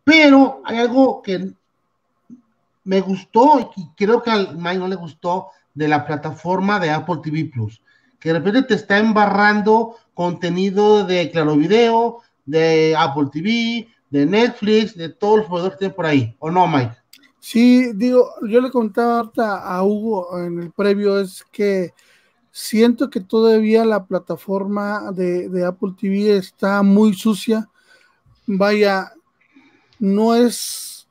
[0.04, 1.52] Pero hay algo que
[2.84, 7.20] me gustó y creo que al Mike no le gustó de la plataforma de Apple
[7.22, 7.80] TV Plus,
[8.18, 14.96] que de repente te está embarrando contenido de Claro Video, de Apple TV, de Netflix,
[14.96, 16.96] de todos los proveedores que tienen por ahí, ¿o no, Mike?
[17.38, 19.30] Sí, digo, yo le contaba
[19.64, 21.94] a Hugo en el previo, es que
[22.50, 27.68] siento que todavía la plataforma de, Apple TV está muy sucia.
[28.46, 29.12] Vaya,
[29.98, 31.08] no es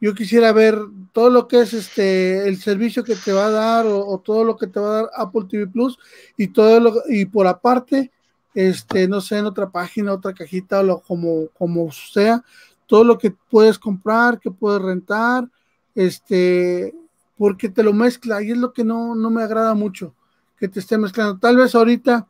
[0.00, 0.78] yo quisiera ver
[1.12, 4.56] todo lo que es este el servicio que te va a dar o, todo lo
[4.56, 5.98] que te va a dar Apple TV Plus
[6.38, 8.10] y todo lo y por aparte
[8.54, 12.42] este no sé en otra página otra cajita o lo, como como sea
[12.86, 15.48] todo lo que puedes comprar que puedes rentar
[15.94, 16.94] este
[17.38, 20.14] porque te lo mezcla y es lo que no no me agrada mucho
[20.58, 22.26] que te esté mezclando tal vez ahorita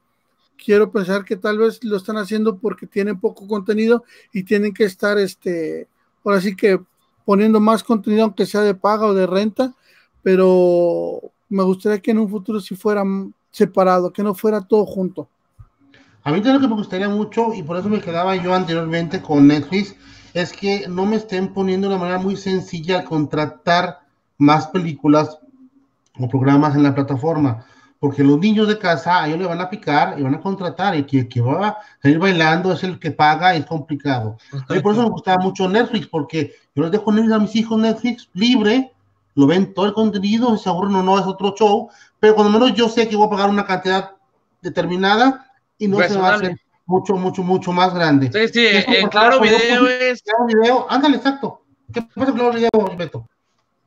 [0.62, 4.84] quiero pensar que tal vez lo están haciendo porque tienen poco contenido y tienen que
[4.84, 5.88] estar este
[6.22, 6.80] ahora sí que
[7.30, 9.72] poniendo más contenido, aunque sea de paga o de renta,
[10.20, 13.04] pero me gustaría que en un futuro si fuera
[13.52, 15.28] separado, que no fuera todo junto.
[16.30, 19.48] A mí lo que me gustaría mucho, y por eso me quedaba yo anteriormente con
[19.48, 19.96] Netflix,
[20.32, 23.98] es que no me estén poniendo de una manera muy sencilla al contratar
[24.38, 25.40] más películas
[26.20, 27.66] o programas en la plataforma
[27.98, 30.96] porque los niños de casa a ellos le van a picar y van a contratar
[30.96, 34.38] y que, que va a salir bailando es el que paga, es complicado.
[34.68, 38.92] Por eso me gustaba mucho Netflix, porque yo les dejo a mis hijos Netflix libre,
[39.34, 41.90] lo ven todo el contenido, si se aburren o no es otro show,
[42.20, 44.12] pero cuando menos yo sé que voy a pagar una cantidad
[44.62, 45.49] determinada
[45.80, 48.30] y no se va a hacer mucho, mucho, mucho más grande.
[48.30, 50.22] Sí, sí, en claro video es...
[50.22, 51.62] Claro video, ándale, exacto.
[51.92, 53.28] ¿Qué pasa con claro video, Beto?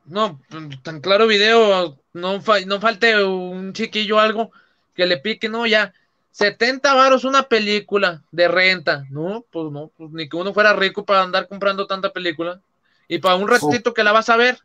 [0.06, 0.40] No,
[0.82, 4.50] tan claro video, no, no falte un chiquillo algo
[4.94, 5.94] que le pique, no, ya,
[6.32, 11.04] 70 varos una película de renta, no, pues no, pues ni que uno fuera rico
[11.04, 12.60] para andar comprando tanta película,
[13.06, 14.58] y para un ratito que la vas a ver.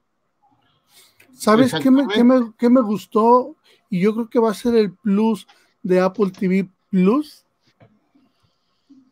[1.34, 3.56] ¿Sabes qué me, qué, me, qué me gustó?
[3.90, 5.48] Y yo creo que va a ser el plus
[5.82, 7.46] de Apple TV Plus.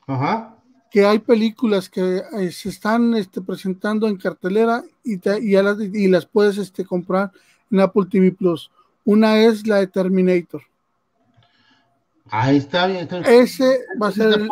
[0.08, 0.58] Ajá
[0.90, 5.18] que hay películas que eh, se están este, presentando en cartelera y,
[5.52, 7.32] las, y las puedes este, comprar
[7.72, 8.72] en Apple TV Plus.
[9.06, 10.62] Una es la de Terminator.
[12.30, 13.08] Ahí está bien.
[13.26, 14.50] Ese va a ser el,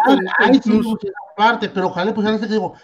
[1.35, 2.27] parte, pero ojalá pues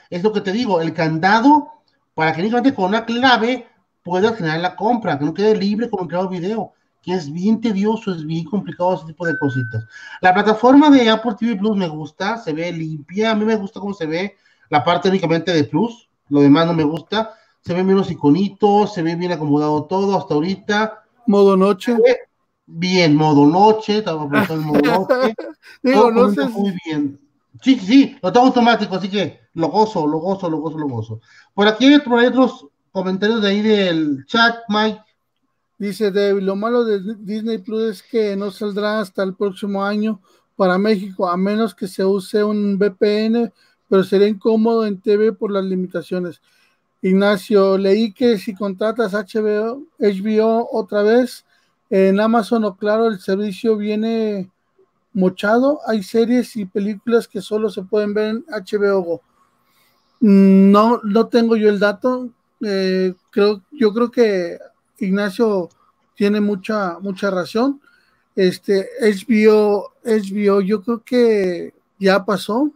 [0.10, 1.72] es lo que te digo, el candado
[2.14, 3.68] para que únicamente con una clave
[4.04, 7.60] puedas generar la compra, que no quede libre como en el video que es bien
[7.60, 9.86] tedioso, es bien complicado ese tipo de cositas.
[10.22, 13.80] La plataforma de Apple TV Plus me gusta, se ve limpia, a mí me gusta
[13.80, 14.36] cómo se ve
[14.70, 19.04] la parte únicamente de Plus, lo demás no me gusta, se ven menos iconitos, se
[19.04, 21.04] ve bien acomodado todo hasta ahorita.
[21.28, 21.96] Modo noche.
[22.66, 25.36] Bien, modo noche, estaba pensando en modo noche.
[25.84, 26.46] Digo, no sé.
[26.48, 27.20] Muy bien.
[27.62, 31.22] Sí, sí, lo tengo automático, así que lo gozo, lo gozo, lo gozo, lo gozo.
[31.54, 35.00] Por aquí hay otros comentarios de ahí del chat, Mike.
[35.82, 40.22] Dice David, lo malo de Disney Plus es que no saldrá hasta el próximo año
[40.56, 43.52] para México, a menos que se use un VPN,
[43.90, 46.40] pero sería incómodo en TV por las limitaciones.
[47.02, 51.48] Ignacio, leí que si contratas HBO, otra vez
[51.90, 54.52] en Amazon o claro, el servicio viene
[55.14, 55.80] mochado.
[55.88, 59.20] Hay series y películas que solo se pueden ver en HBO
[60.20, 62.30] No, no tengo yo el dato.
[62.64, 64.60] Eh, creo, yo creo que
[65.06, 65.70] Ignacio
[66.16, 67.82] tiene mucha, mucha razón.
[68.36, 72.72] Este, HBO, HBO, yo creo que ya pasó.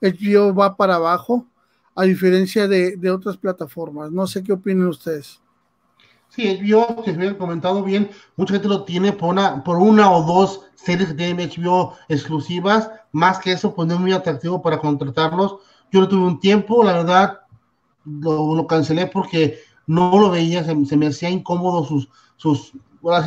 [0.00, 1.46] HBO va para abajo,
[1.94, 4.10] a diferencia de, otras plataformas.
[4.10, 5.40] No sé qué opinan ustedes.
[6.28, 10.10] Sí, HBO, que se había comentado bien, mucha gente lo tiene por una, por una
[10.10, 12.90] o dos series tienen HBO exclusivas.
[13.12, 15.56] Más que eso, pues no es muy atractivo para contratarlos.
[15.92, 17.40] Yo no tuve un tiempo, la verdad,
[18.04, 22.72] lo, lo cancelé porque no lo veía, se, me hacía incómodo sus, sus,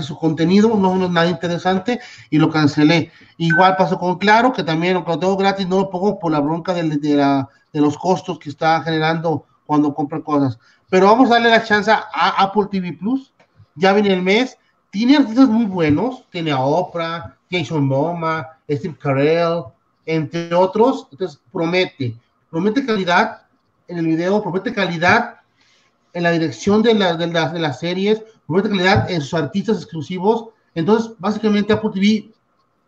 [0.03, 3.11] su contenido, no, es nada interesante y lo cancelé.
[3.37, 6.73] Igual pasó con Claro, que también lo tengo gratis, no lo pongo por la bronca
[6.73, 10.57] de, de, los costos que está generando cuando compran cosas.
[10.89, 13.33] Pero vamos a darle la chance a Apple TV Plus,
[13.75, 14.57] ya viene el mes,
[14.89, 19.63] tiene artistas muy buenos, tiene a Oprah, Jason Momoa, Steve Carell,
[20.05, 22.15] entre otros, entonces promete,
[22.49, 23.41] promete calidad
[23.87, 25.36] en el video, promete calidad
[26.17, 30.49] en la dirección de, la, de, de las series, calidad en sus artistas exclusivos.
[30.73, 32.31] Entonces, básicamente Apple TV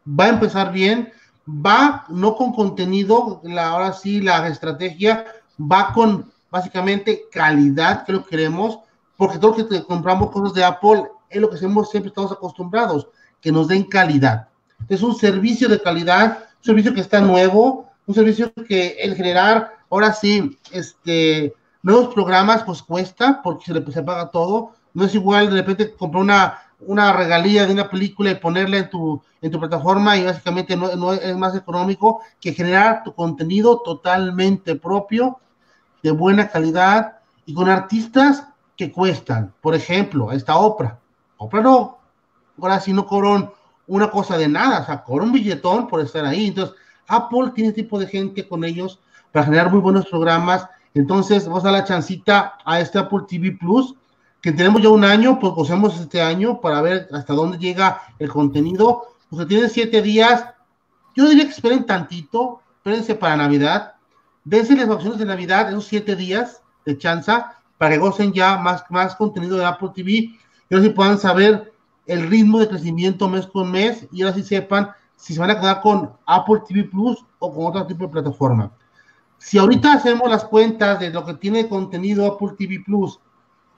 [0.07, 1.11] va a empezar bien
[1.47, 5.25] va no con contenido, la, ahora sí la estrategia
[5.59, 8.79] va con básicamente calidad que lo queremos,
[9.17, 13.07] porque todo lo que compramos cosas de Apple es lo que hacemos, siempre estamos acostumbrados,
[13.41, 14.47] que nos den calidad.
[14.87, 19.73] Es un servicio de calidad, un servicio que está nuevo, un servicio que el generar,
[19.89, 24.73] ahora sí, este, nuevos programas, pues cuesta, porque se le se paga todo.
[24.93, 28.89] No es igual de repente comprar una, una regalía de una película y ponerla en
[28.89, 33.79] tu, en tu plataforma y básicamente no, no es más económico que generar tu contenido
[33.79, 35.39] totalmente propio,
[36.01, 38.45] de buena calidad y con artistas
[38.77, 39.53] que cuestan.
[39.61, 40.97] Por ejemplo, esta Oprah.
[41.37, 41.97] Oprah no,
[42.61, 43.53] ahora sí no cobró
[43.87, 46.47] una cosa de nada, o sea, cobró un billetón por estar ahí.
[46.47, 46.75] Entonces,
[47.07, 48.99] Apple tiene tipo de gente con ellos
[49.31, 50.67] para generar muy buenos programas.
[50.99, 53.95] Entonces, vamos a dar la chancita a este Apple TV Plus,
[54.41, 58.27] que tenemos ya un año, pues usamos este año para ver hasta dónde llega el
[58.27, 59.03] contenido.
[59.29, 60.43] Pues tiene siete días.
[61.15, 63.93] Yo diría que esperen tantito, espérense para Navidad.
[64.43, 68.83] Dense las vacaciones de Navidad, esos siete días de chanza, para que gocen ya más,
[68.89, 70.37] más contenido de Apple TV y
[70.69, 71.71] ahora sí puedan saber
[72.07, 75.61] el ritmo de crecimiento mes con mes y ahora sí sepan si se van a
[75.61, 78.73] quedar con Apple TV Plus o con otro tipo de plataforma.
[79.39, 83.19] Si ahorita hacemos las cuentas de lo que tiene contenido Apple TV Plus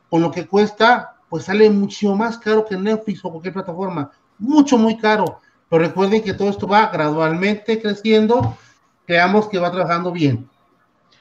[0.09, 4.11] con lo que cuesta, pues sale mucho más caro que Netflix o cualquier plataforma.
[4.39, 5.39] Mucho, muy caro.
[5.69, 8.57] Pero recuerden que todo esto va gradualmente creciendo.
[9.05, 10.49] Creamos que va trabajando bien.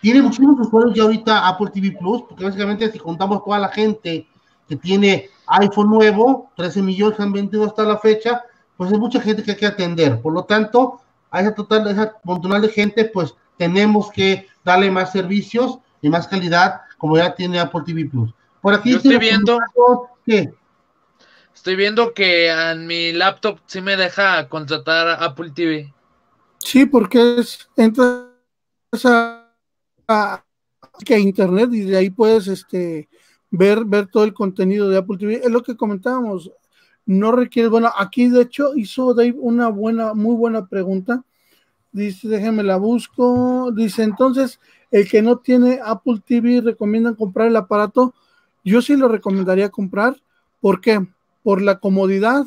[0.00, 4.26] Tiene muchísimos usuarios ya ahorita Apple TV Plus, porque básicamente si contamos toda la gente
[4.66, 8.42] que tiene iPhone nuevo, 13 millones han vendido hasta la fecha,
[8.78, 10.20] pues hay mucha gente que hay que atender.
[10.22, 11.00] Por lo tanto,
[11.30, 16.08] a esa total, a esa montón de gente, pues tenemos que darle más servicios y
[16.08, 18.32] más calidad, como ya tiene Apple TV Plus.
[18.62, 19.58] Por aquí estoy viendo.
[20.24, 20.50] ¿qué?
[21.54, 25.92] Estoy viendo que en mi laptop sí me deja contratar Apple TV.
[26.60, 28.28] Sí, porque es entras
[30.08, 30.42] a
[31.04, 33.10] que internet y de ahí puedes este
[33.50, 35.34] ver, ver todo el contenido de Apple TV.
[35.44, 36.50] Es lo que comentábamos.
[37.04, 41.22] No requiere, bueno, aquí de hecho hizo Dave una buena, muy buena pregunta.
[41.92, 43.70] Dice, déjeme la busco.
[43.72, 48.14] Dice, entonces, el que no tiene Apple TV, ¿recomiendan comprar el aparato?
[48.64, 50.16] Yo sí lo recomendaría comprar.
[50.60, 51.06] ¿Por qué?
[51.42, 52.44] Por la comodidad,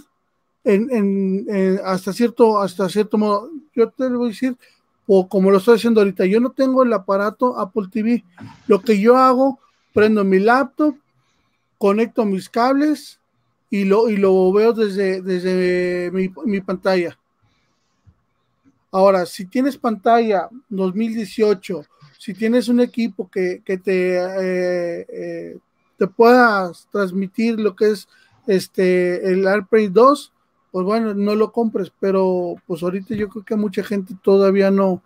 [0.63, 3.49] en, en, hasta cierto, hasta cierto modo.
[3.75, 4.57] Yo te lo voy a decir,
[5.07, 8.23] o como lo estoy haciendo ahorita, yo no tengo el aparato Apple TV.
[8.67, 9.59] Lo que yo hago,
[9.93, 10.95] prendo mi laptop,
[11.77, 13.19] conecto mis cables
[13.69, 17.17] y lo, y lo veo desde, desde mi, pantalla.
[18.93, 21.83] Ahora, si tienes pantalla 2018,
[22.19, 25.57] si tienes un equipo que, te, eh, eh,
[25.97, 28.07] te puedas transmitir lo que es
[28.45, 30.31] este el AirPlay 2,
[30.71, 35.01] pues bueno, no lo compres, pero pues ahorita yo creo que mucha gente todavía no,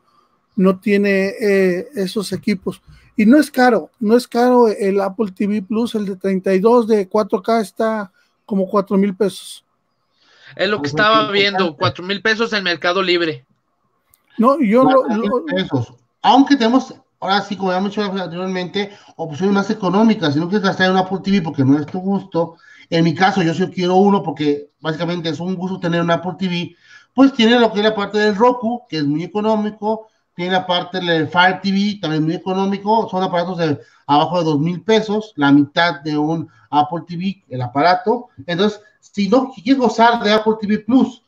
[0.57, 2.81] no tiene eh, esos equipos.
[3.15, 7.09] Y no es caro, no es caro el Apple TV Plus, el de 32 de
[7.09, 8.11] 4K está
[8.45, 9.63] como 4 mil pesos.
[10.57, 13.46] Es lo que estaba viendo, 4 mil pesos en Mercado Libre.
[14.37, 15.03] No, yo lo,
[16.21, 20.67] Aunque tenemos, ahora sí, como ya hemos dicho anteriormente, opciones más económicas, si no quieres
[20.67, 22.57] gastar en un Apple TV porque no es tu gusto,
[22.89, 26.35] en mi caso, yo sí quiero uno porque básicamente es un gusto tener un Apple
[26.37, 26.75] TV.
[27.13, 30.07] Pues tiene lo que es la parte del Roku, que es muy económico.
[30.35, 33.09] Tiene la parte del Fire TV, también muy económico.
[33.09, 37.61] Son aparatos de abajo de dos mil pesos, la mitad de un Apple TV, el
[37.61, 38.29] aparato.
[38.45, 41.23] Entonces, si no quieres gozar de Apple TV Plus,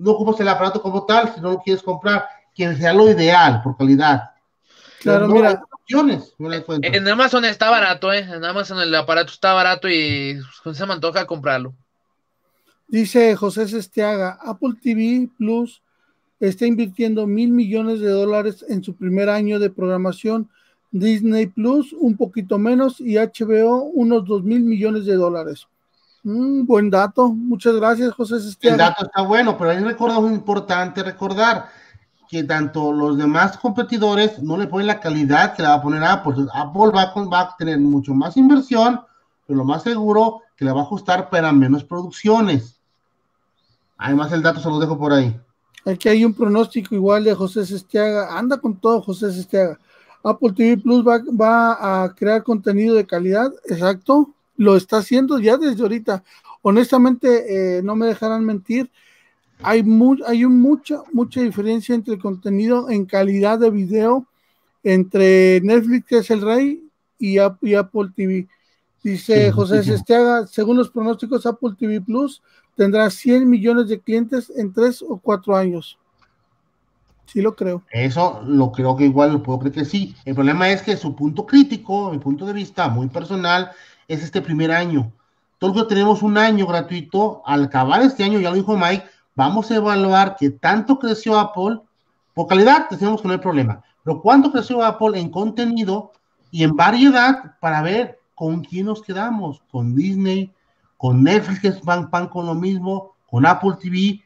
[0.00, 3.62] no ocupas el aparato como tal, si no lo quieres comprar, que sea lo ideal
[3.62, 4.30] por calidad.
[5.00, 5.62] Claro, mira,
[6.82, 8.20] en Amazon está barato, ¿eh?
[8.20, 10.40] En Amazon el aparato está barato y
[10.72, 11.74] se me antoja comprarlo.
[12.86, 15.82] Dice José Sestiaga, Apple TV Plus
[16.38, 20.48] está invirtiendo mil millones de dólares en su primer año de programación,
[20.92, 25.66] Disney Plus un poquito menos y HBO unos dos mil millones de dólares.
[26.22, 28.74] Un buen dato, muchas gracias José Sestiaga.
[28.74, 31.68] El dato está bueno, pero hay muy importante recordar
[32.28, 36.04] que tanto los demás competidores no le ponen la calidad que le va a poner
[36.04, 36.46] Apple.
[36.52, 39.00] Apple va, va a tener mucho más inversión,
[39.46, 42.78] pero lo más seguro que le va a ajustar para menos producciones.
[43.96, 45.38] Además, el dato se lo dejo por ahí.
[45.84, 48.38] Aquí hay un pronóstico igual de José Sestiaga.
[48.38, 49.78] Anda con todo, José Sestiaga.
[50.22, 53.50] Apple TV Plus va, va, a crear contenido de calidad.
[53.64, 54.30] Exacto.
[54.60, 56.22] Lo está haciendo ya desde ahorita.
[56.62, 58.90] Honestamente, eh, no me dejarán mentir
[59.62, 59.84] hay,
[60.26, 64.26] hay mucha, mucha diferencia entre el contenido en calidad de video
[64.82, 66.82] entre Netflix, que es el rey,
[67.18, 68.48] y, Apple TV.
[69.02, 72.42] Dice José Sestiaga, según los pronósticos, Apple TV Plus
[72.76, 75.98] tendrá 100 millones de clientes en tres o cuatro años.
[77.26, 77.82] Sí lo creo.
[77.90, 80.14] Eso lo creo que igual lo puedo creer que sí.
[80.24, 83.70] El problema es que su punto crítico, mi punto de vista muy personal,
[84.10, 85.12] es este primer año.
[85.58, 87.42] Todos tenemos un año gratuito.
[87.46, 89.04] Al acabar este año, ya lo dijo Mike,
[89.36, 91.78] vamos a evaluar qué tanto creció Apple.
[92.34, 93.82] Por calidad, tenemos que no hay problema.
[94.02, 96.10] Pero cuánto creció Apple en contenido
[96.50, 99.62] y en variedad para ver con quién nos quedamos.
[99.70, 100.52] Con Disney,
[100.96, 104.24] con Netflix, que van, con lo mismo, con Apple TV,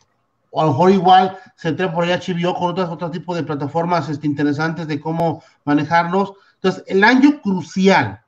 [0.51, 3.43] o a lo mejor igual se entra por ahí HBO con otros, otro tipo de
[3.43, 6.33] plataformas este, interesantes de cómo manejarlos.
[6.55, 8.24] Entonces, el año crucial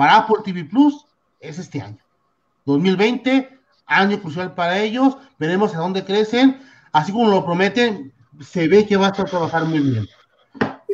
[0.00, 1.04] para Apple TV Plus
[1.40, 1.98] es este año.
[2.64, 3.50] 2020,
[3.84, 6.58] año crucial para ellos, veremos a dónde crecen,
[6.90, 10.08] así como lo prometen, se ve que va a estar trabajar muy bien.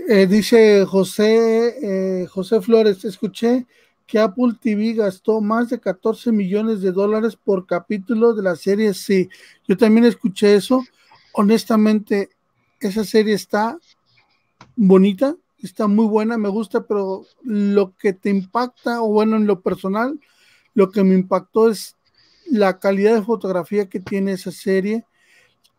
[0.09, 1.77] Eh, dice José,
[2.23, 3.65] eh, José Flores, escuché
[4.09, 8.93] que Apple TV gastó más de 14 millones de dólares por capítulo de la serie
[8.93, 9.29] Sí.
[9.69, 10.85] Yo también escuché eso.
[11.33, 12.31] Honestamente,
[12.81, 13.79] esa serie está
[14.75, 19.61] bonita, está muy buena, me gusta, pero lo que te impacta, o bueno, en lo
[19.61, 20.21] personal,
[20.75, 21.97] lo que me impactó es
[22.51, 25.05] la calidad de fotografía que tiene esa serie.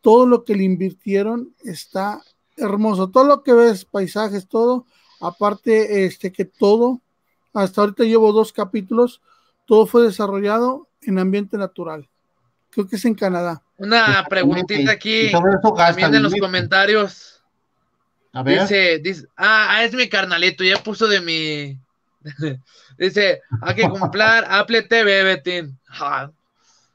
[0.01, 2.21] Todo lo que le invirtieron está
[2.57, 3.09] hermoso.
[3.09, 4.85] Todo lo que ves, paisajes, todo.
[5.19, 7.01] Aparte, este que todo,
[7.53, 9.21] hasta ahorita llevo dos capítulos,
[9.65, 12.07] todo fue desarrollado en ambiente natural.
[12.69, 13.63] Creo que es en Canadá.
[13.77, 17.36] Una preguntita aquí, también en los comentarios.
[18.33, 18.61] A ver.
[18.61, 21.79] Dice, dice, ah, es mi carnalito, ya puso de mi,
[22.97, 25.77] Dice, hay que comprar Apple TV, Betín.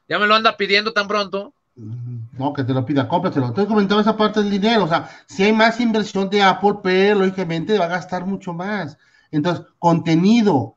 [0.07, 1.53] ya me lo anda pidiendo tan pronto.
[1.75, 3.47] No, que te lo pida, cómpratelo.
[3.47, 7.19] Entonces comentaba esa parte del dinero, o sea, si hay más inversión de Apple, pero
[7.19, 8.97] lógicamente va a gastar mucho más.
[9.31, 10.75] Entonces, contenido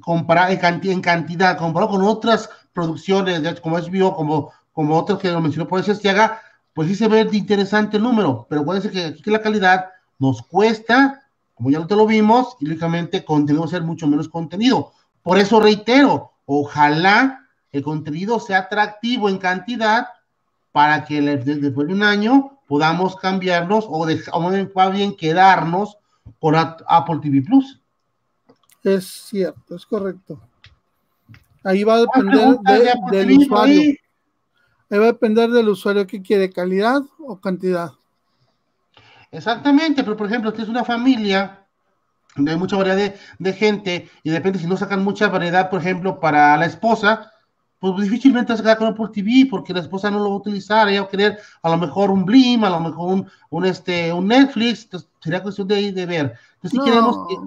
[0.00, 5.20] comprar en, cantidad, en cantidad, comparado con otras producciones, como es bio, como, como otras
[5.20, 6.42] que lo mencionó por eso haga,
[6.76, 9.86] pues sí se ve interesante el número, pero acuérdense que aquí la calidad
[10.20, 13.24] nos cuesta como ya no te lo vimos, y lógicamente
[13.64, 14.92] a ser mucho menos contenido.
[15.22, 20.08] Por eso reitero, ojalá el contenido sea atractivo en cantidad
[20.70, 25.96] para que después de un año podamos cambiarnos o, de, o bien quedarnos
[26.38, 27.80] con Apple TV Plus.
[28.82, 30.38] Es cierto, es correcto.
[31.64, 32.58] Ahí va a depender
[33.10, 33.80] del usuario.
[33.80, 33.98] Ahí
[34.90, 37.92] va a depender del usuario que quiere, calidad o cantidad.
[39.30, 41.66] Exactamente, pero por ejemplo, si es una familia
[42.36, 45.80] donde hay mucha variedad de, gente y de repente si no sacan mucha variedad, por
[45.80, 47.32] ejemplo, para la esposa,
[47.78, 50.88] pues difícilmente se queda con Apple TV porque la esposa no lo va a utilizar,
[50.88, 54.28] ella va a querer a lo mejor un Blim, a lo mejor un, este, un
[54.28, 56.34] Netflix, entonces sería cuestión de, de ver.
[56.62, 56.80] Entonces,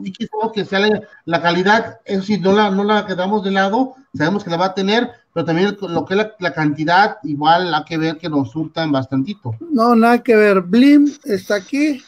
[0.03, 3.95] si queremos, que sea la, calidad, eso sí, no la, no la quedamos de lado,
[4.13, 7.83] sabemos que la va a tener, pero también lo que es la, cantidad, igual hay
[7.83, 9.55] que ver que nos surtan bastantito.
[9.71, 10.61] No, nada que ver.
[10.61, 12.01] Blim está aquí,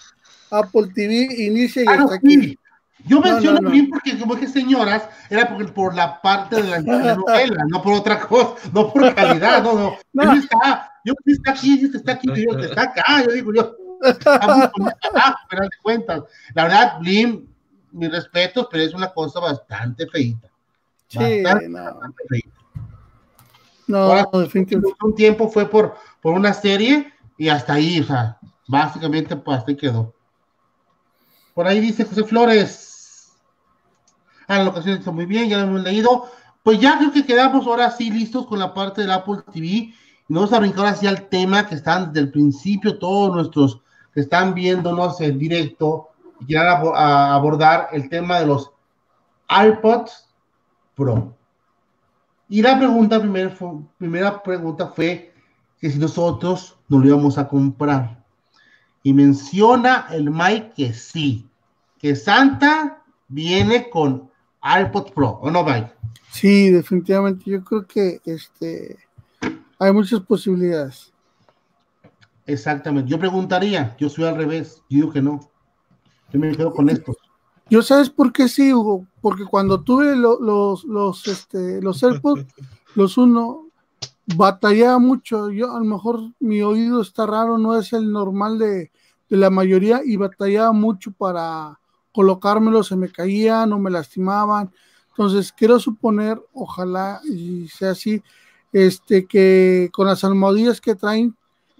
[0.49, 2.57] Apple TV inicia y ah, está aquí.
[3.05, 6.81] Yo menciono Blim porque como que señoras, era por la parte de la
[7.15, 9.97] novela, no por otra cosa, no por calidad, no, no.
[10.13, 10.33] no.
[10.33, 14.91] está, yo está aquí, está aquí, yo, está acá, yo digo, yo, está muy
[15.61, 16.23] de cuentas.
[16.53, 17.47] La verdad, Blim,
[17.91, 20.49] mis respetos, pero es una cosa bastante feita.
[21.07, 22.60] Sí, bastante feita.
[23.91, 24.97] No, definitivamente.
[25.03, 28.37] Un tiempo fue por, por una serie y hasta ahí, o sea,
[28.67, 30.13] básicamente pues hasta ahí quedó.
[31.53, 33.33] Por ahí dice José Flores.
[34.47, 36.29] Ah, la locación está muy bien, ya lo hemos leído.
[36.63, 39.67] Pues ya creo que quedamos ahora sí listos con la parte del Apple TV.
[39.67, 39.93] Y
[40.29, 43.81] vamos a brincar así al tema que están desde el principio todos nuestros
[44.13, 48.71] que están viéndonos en directo y quieran abordar el tema de los
[49.49, 50.29] iPods
[50.95, 51.35] Pro.
[52.51, 53.55] Y la pregunta, primera,
[53.97, 55.33] primera pregunta fue
[55.79, 58.25] que si nosotros no lo íbamos a comprar.
[59.03, 61.47] Y menciona el Mike que sí,
[61.97, 64.29] que Santa viene con
[64.61, 65.93] iPod Pro, ¿o no, Mike?
[66.29, 67.49] Sí, definitivamente.
[67.49, 68.97] Yo creo que este
[69.79, 71.13] hay muchas posibilidades.
[72.45, 73.09] Exactamente.
[73.09, 75.39] Yo preguntaría, yo soy al revés, yo digo que no.
[76.33, 77.15] Yo me quedo con esto.
[77.71, 82.45] Yo sabes por qué sí, Hugo, porque cuando tuve los, los, este, los AirPods,
[82.95, 83.69] los uno,
[84.35, 85.49] batallaba mucho.
[85.51, 88.91] Yo a lo mejor mi oído está raro, no es el normal de,
[89.29, 91.79] de la mayoría, y batallaba mucho para
[92.11, 94.69] colocármelo, se me caían, no me lastimaban.
[95.11, 98.21] Entonces, quiero suponer, ojalá y sea así,
[98.73, 101.37] este, que con las almohadillas que traen,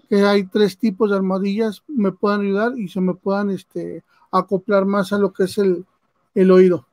[0.08, 4.84] que hay tres tipos de almohadillas, me puedan ayudar y se me puedan este, acoplar
[4.86, 5.86] más a lo que es el,
[6.34, 6.86] el oído.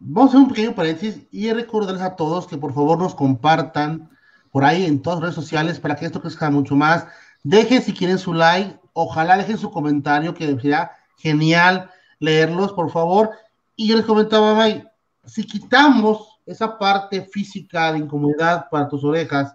[0.00, 4.10] Vamos a hacer un pequeño paréntesis y recordarles a todos que por favor nos compartan
[4.50, 7.06] por ahí en todas las redes sociales para que esto crezca mucho más.
[7.44, 13.30] Dejen si quieren su like, ojalá dejen su comentario, que sería genial leerlos, por favor.
[13.76, 14.84] Y yo les comentaba, May,
[15.24, 19.54] si quitamos esa parte física de incomodidad para tus orejas,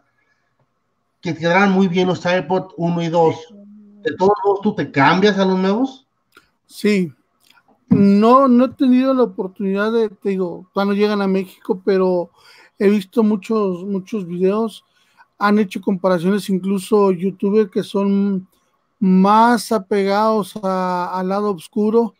[1.21, 3.35] que quedarán muy bien los iPod 1 y 2,
[4.03, 6.06] ¿de todos modos tú te cambias a los nuevos?
[6.67, 7.11] Sí,
[7.89, 12.29] no, no he tenido la oportunidad de, te digo, cuando llegan a México, pero
[12.77, 14.83] he visto muchos, muchos videos,
[15.37, 18.47] han hecho comparaciones, incluso youtubers que son
[18.99, 22.15] más apegados al lado oscuro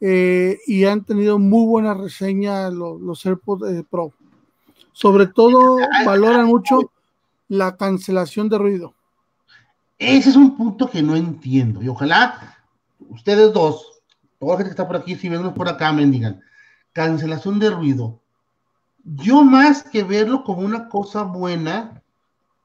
[0.00, 4.12] eh, y han tenido muy buena reseña los, los AirPods eh, Pro.
[4.92, 6.90] Sobre todo valoran mucho
[7.48, 8.94] la cancelación de ruido.
[9.98, 12.61] Ese es un punto que no entiendo y ojalá
[13.12, 14.02] ustedes dos,
[14.38, 16.42] toda la gente que está por aquí, si ven por acá, me digan,
[16.92, 18.20] cancelación de ruido.
[19.04, 22.02] Yo más que verlo como una cosa buena,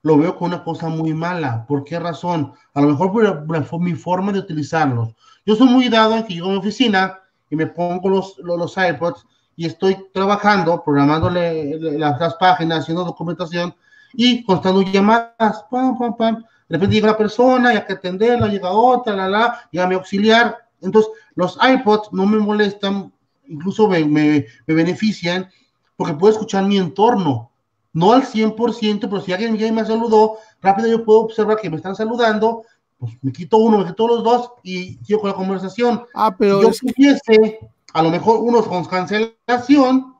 [0.03, 1.65] lo veo como una cosa muy mala.
[1.67, 2.53] ¿Por qué razón?
[2.73, 5.13] A lo mejor por, mi forma de utilizarlos.
[5.45, 7.19] Yo soy muy dado en que llego a mi oficina
[7.49, 9.25] y me pongo los, los, iPods
[9.55, 13.73] y estoy trabajando, programándole las, páginas, haciendo documentación
[14.13, 16.45] y constando llamadas, pam, pam, pam.
[16.69, 19.95] De repente llega una persona, y hay que atenderla, llega otra, la, la, llega mi
[19.95, 20.57] auxiliar.
[20.81, 23.11] Entonces, los iPods no me molestan,
[23.47, 25.49] incluso me, me, me benefician
[25.95, 27.51] porque puedo escuchar mi entorno
[27.97, 31.77] no al 100%, pero si alguien ya me saludó, rápido yo puedo observar que me
[31.77, 32.61] están saludando,
[32.99, 36.03] pues me quito uno, me quito los dos y sigo con la conversación.
[36.13, 37.59] Ah, pero si yo pudiese,
[37.93, 40.13] a lo mejor unos con cancelación,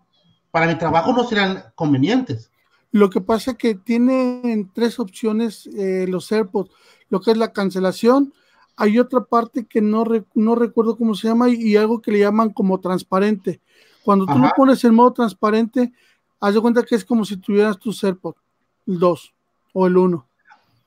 [0.49, 2.49] para mi trabajo no serán convenientes.
[2.97, 6.71] Lo que pasa es que tienen tres opciones eh, los AirPods,
[7.09, 8.33] lo que es la cancelación,
[8.75, 12.49] hay otra parte que no, no recuerdo cómo se llama y, algo que le llaman
[12.49, 13.61] como transparente.
[14.03, 15.93] Cuando tú lo pones en modo transparente,
[16.39, 18.41] haz de cuenta que es como si tuvieras tu AirPods,
[18.87, 19.33] el 2
[19.73, 20.27] o el 1.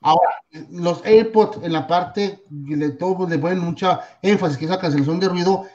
[0.01, 0.31] Ahora,
[0.69, 5.19] los AirPods en la parte de todo le ponen mucha énfasis, que es la cancelación
[5.21, 5.65] de ruido,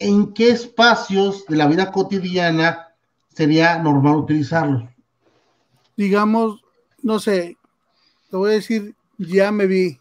[0.00, 2.88] ¿en qué espacios de la vida cotidiana
[3.28, 4.93] sería normal utilizarlos?
[5.96, 6.62] Digamos,
[7.02, 7.56] no sé,
[8.30, 9.98] te voy a decir, ya me vi.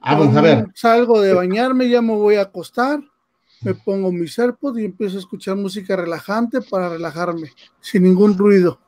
[0.00, 0.66] Ah, vamos a ver.
[0.74, 3.00] Salgo de bañarme, ya me voy a acostar
[3.62, 8.78] me pongo mi AirPods y empiezo a escuchar música relajante para relajarme, sin ningún ruido.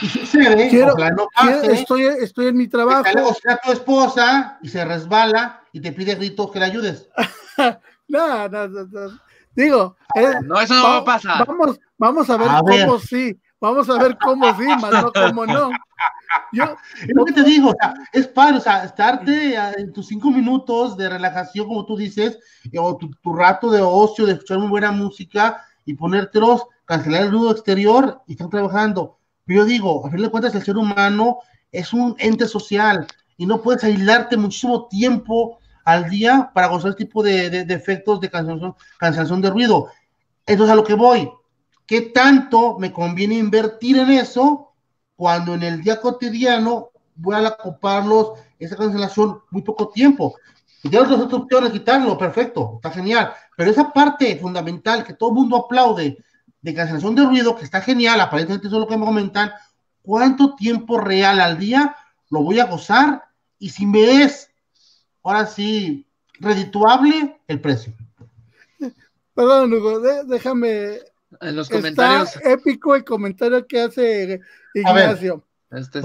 [0.00, 1.28] Y sucede, quiero, no
[1.64, 3.04] estoy, estoy en mi trabajo.
[3.04, 7.08] Que a tu esposa y se resbala y te pide gritos que le ayudes.
[8.08, 9.20] no, no, no,
[9.54, 9.96] Digo,
[10.44, 11.46] no, eso no va, a pasar.
[11.46, 13.38] Vamos, vamos a ver cómo sí.
[13.60, 15.70] Vamos a ver cómo sí, más no cómo no.
[16.52, 16.64] Yo,
[17.00, 20.30] es lo que te digo, o sea, es padre, o sea, estarte en tus cinco
[20.30, 22.38] minutos de relajación, como tú dices,
[22.78, 27.50] o tu, rato de ocio, de escuchar muy buena música y ponértelos, cancelar el ruido
[27.50, 29.18] exterior y estar trabajando.
[29.44, 31.38] Pero yo digo, a fin de cuentas, el ser humano
[31.72, 37.04] es un ente social y no puedes aislarte muchísimo tiempo al día para gozar este
[37.04, 39.88] tipo de, de, efectos de cancelación, cancelación de ruido.
[40.46, 41.30] Entonces, a lo que voy,
[41.86, 44.72] ¿qué tanto me conviene invertir en eso
[45.16, 50.36] cuando en el día cotidiano voy a ocuparlos esa cancelación muy poco tiempo.
[50.84, 53.32] Ya otras opciones, quitarlo, perfecto, está genial.
[53.56, 56.18] Pero esa parte fundamental que todo el mundo aplaude
[56.60, 59.50] de cancelación de ruido, que está genial, aparentemente eso es lo que me comentan,
[60.02, 61.96] ¿cuánto tiempo real al día
[62.30, 63.24] lo voy a gozar?
[63.58, 64.50] Y si me es,
[65.22, 66.06] ahora sí,
[66.38, 67.92] redituable el precio.
[69.34, 71.00] Perdón, Hugo, déjame
[71.40, 72.36] en los comentarios.
[72.36, 74.40] Está épico el comentario que hace
[74.74, 75.44] Ignacio.
[75.70, 76.00] Este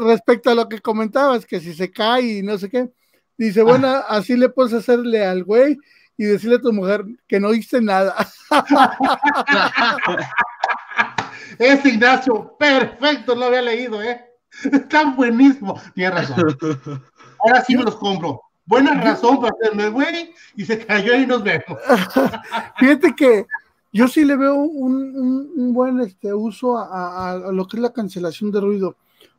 [0.00, 2.90] respecto a lo que comentabas, que si se cae y no sé qué,
[3.36, 4.06] dice, bueno, ah.
[4.08, 5.76] así le puedes hacerle al güey
[6.16, 8.14] y decirle a tu mujer que no hice nada.
[11.58, 14.24] es Ignacio, perfecto, lo había leído, ¿eh?
[14.72, 15.80] Está buenísimo.
[15.94, 16.58] Tienes razón.
[17.40, 18.42] Ahora sí me los compro.
[18.64, 21.78] Buena razón para hacerme güey y se cayó y nos vemos.
[22.78, 23.46] Fíjate que
[23.92, 28.60] yo sí le veo un, buen este, uso a, lo que es la cancelación de
[28.60, 28.96] ruido,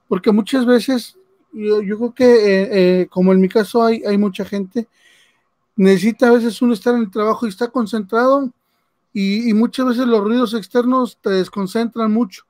[0.07, 1.17] porque muchas veces,
[1.53, 2.69] yo, creo que eh,
[3.01, 4.87] eh, como en mi caso hay, hay mucha gente,
[5.75, 8.51] necesita a veces uno estar en el trabajo y está concentrado
[9.13, 12.43] y, muchas veces los ruidos externos te desconcentran mucho.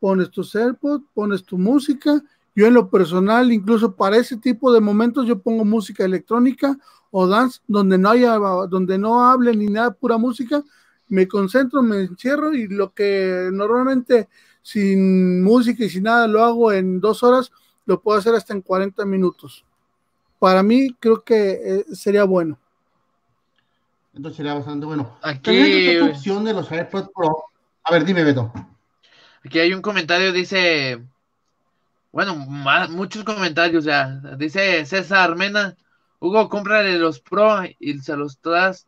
[0.00, 2.22] Pones tu AirPods, pones tu música.
[2.54, 6.76] Yo en lo personal, incluso para ese tipo de momentos, yo pongo música electrónica
[7.10, 8.34] o dance donde no haya,
[8.68, 10.62] donde no hable ni nada, pura música,
[11.08, 14.28] me concentro, me encierro y lo que normalmente
[14.62, 17.52] sin música y sin nada lo hago en dos horas,
[17.84, 19.64] lo puedo hacer hasta en 40 minutos.
[20.38, 22.58] Para mí creo que eh, sería bueno.
[24.14, 25.18] Entonces sería bastante bueno.
[25.22, 27.44] Aquí opción de los AirPods Pro.
[27.84, 28.52] A ver, dime, Beto.
[29.44, 31.00] Aquí hay un comentario, dice
[32.16, 32.34] bueno,
[32.88, 34.08] muchos comentarios ya.
[34.38, 35.76] Dice César Mena,
[36.18, 38.86] Hugo, cómprale los Pro y se los das,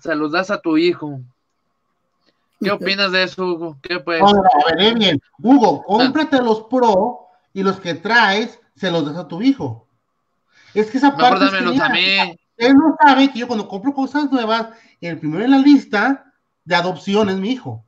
[0.00, 1.20] se los das a tu hijo.
[2.62, 3.78] ¿Qué opinas de eso, Hugo?
[3.82, 5.20] ¿Qué a ver, bien.
[5.38, 9.86] Hugo, cómprate los Pro y los que traes se los das a tu hijo.
[10.74, 11.44] Es que esa parte.
[11.44, 12.38] a mí.
[12.56, 14.68] Él no sabe que yo cuando compro cosas nuevas,
[15.00, 16.32] el primero en la lista
[16.64, 17.84] de adopción es mi hijo.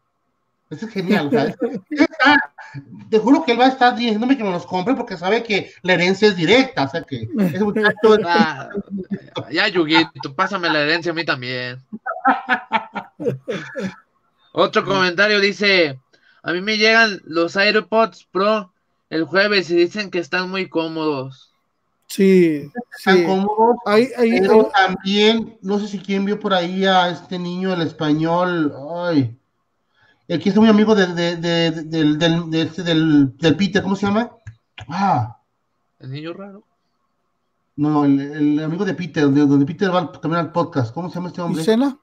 [0.71, 1.31] Eso es genial.
[3.11, 5.73] te juro que él va a estar diciéndome que me los compre porque sabe que
[5.83, 6.85] la herencia es directa.
[6.85, 7.95] O sea que ese muchacho.
[9.37, 11.83] Ah, ya, Yuguito, pásame la herencia a mí también.
[14.57, 16.01] Otro comentario dice:
[16.43, 18.73] A mí me llegan los AirPods Pro
[19.11, 21.53] el jueves y dicen que están muy cómodos.
[22.07, 23.77] Sí, están cómodos.
[23.85, 28.73] pero también, no sé si quién vio por ahí a este niño, el español.
[28.95, 29.37] Ay
[30.29, 33.97] el que es muy amigo de, de, de, del, del, este, del, del, Peter, ¿cómo
[33.97, 34.31] se llama?
[34.89, 35.39] Ah.
[36.01, 36.65] El niño raro.
[37.77, 40.95] No, el, el amigo de Peter, donde Peter va también al podcast.
[40.95, 41.63] ¿Cómo se llama este hombre?
[41.63, 41.99] ¿Isena?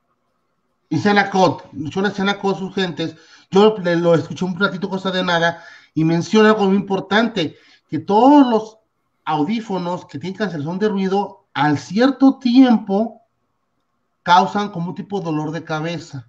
[0.92, 1.70] Isena Cot.
[1.72, 3.16] Yo Isena Cot, sus gentes.
[3.50, 5.64] Yo lo escuché un ratito, cosa de nada,
[5.94, 7.56] y menciona algo muy importante,
[7.90, 8.78] que todos los
[9.26, 13.22] audífonos que tienen cancelación de ruido, al cierto tiempo,
[14.24, 16.28] causan como un tipo de dolor de cabeza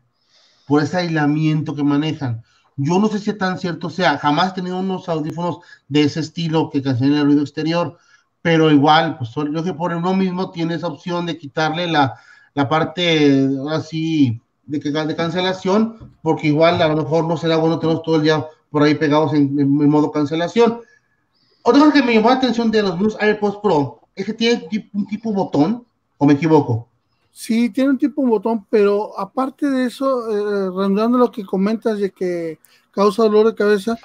[0.66, 2.44] por ese aislamiento que manejan.
[2.76, 5.58] Yo no sé si tan cierto sea, jamás he tenido unos audífonos
[5.88, 7.98] de ese estilo que cancelan el ruido exterior,
[8.40, 12.14] pero igual, pues yo que por uno mismo tiene esa opción de quitarle la,
[12.54, 18.02] la parte así de, de cancelación, porque igual a lo mejor no será bueno tenerlos
[18.02, 19.54] todo el día por ahí pegados en,
[19.88, 20.80] modo cancelación.
[21.62, 24.68] Otra cosa que me llamó la atención de los Blues AirPods Pro es que tiene
[24.92, 25.84] un tipo botón,
[26.18, 26.88] o me equivoco.
[27.30, 32.58] Sí, tiene un tipo botón, pero aparte de eso, eh, lo que comentas de que
[32.90, 33.96] causa dolor de cabeza,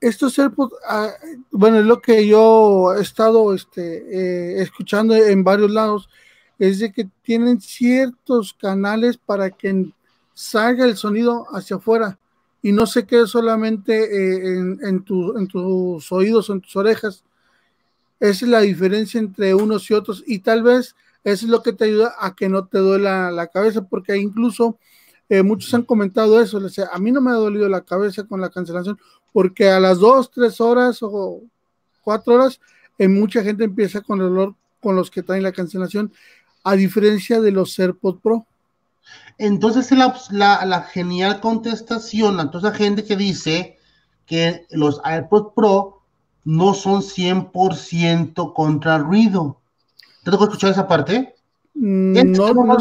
[0.00, 1.10] estos AirPods, ah,
[1.50, 6.08] bueno, es lo que yo he estado este, eh, escuchando en varios lados,
[6.62, 9.90] es de que tienen ciertos canales para que
[10.32, 12.20] salga el sonido hacia afuera
[12.62, 17.24] y no se quede solamente eh, en, tus oídos o en tus orejas.
[18.20, 20.94] Esa es la diferencia entre unos y otros y tal vez
[21.24, 24.78] eso es lo que te ayuda a que no te duela la cabeza, porque incluso
[25.28, 26.60] eh, muchos han comentado eso.
[26.92, 29.00] a mí no me ha dolido la cabeza con la cancelación,
[29.32, 31.40] porque a las dos, tres horas o
[32.02, 32.60] cuatro horas,
[32.98, 36.12] eh, mucha gente empieza con el dolor con los que traen la cancelación,
[36.64, 38.46] a diferencia de los AirPods Pro.
[39.38, 43.78] Entonces, la, la, genial contestación a toda esa gente que dice
[44.26, 46.02] que los AirPods Pro
[46.44, 49.60] no son 100% contra ruido.
[50.22, 51.34] ¿Te tocó escuchar esa parte?
[51.74, 52.76] Mm, no, no,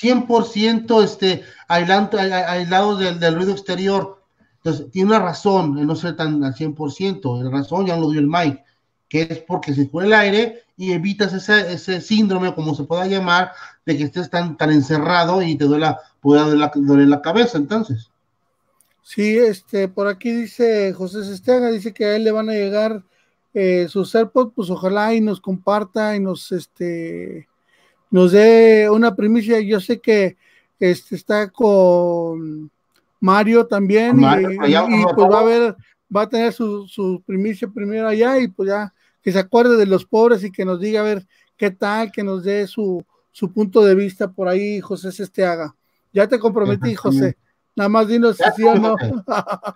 [0.00, 4.22] 100%, este, aislado, del, del, ruido exterior.
[4.56, 7.42] Entonces, tiene una razón en no ser tan al 100%.
[7.42, 8.62] La razón ya lo dio el Mike,
[9.10, 13.06] que es porque se fue el aire y evitas ese, ese síndrome, como se pueda
[13.06, 13.52] llamar,
[13.84, 18.08] de que estés tan, tan encerrado y te duele, pueda doler la, cabeza, entonces.
[19.02, 23.02] Sí, este, por aquí dice José Sestega, dice que a él le van a llegar
[23.52, 27.48] eh, sus AirPods, pues ojalá y nos comparta y nos este
[28.10, 29.60] nos dé una primicia.
[29.60, 30.36] Yo sé que
[30.78, 32.70] este está con
[33.18, 35.76] Mario también y, pues va a ver,
[36.14, 39.86] va a tener su, su, primicia primero allá y pues ya que se acuerde de
[39.86, 43.52] los pobres y que nos diga a ver qué tal, que nos dé su, su
[43.52, 45.74] punto de vista por ahí, José Sesteaga.
[46.12, 47.36] Ya te comprometí, José.
[47.76, 48.96] Nada más dinos si sí o no.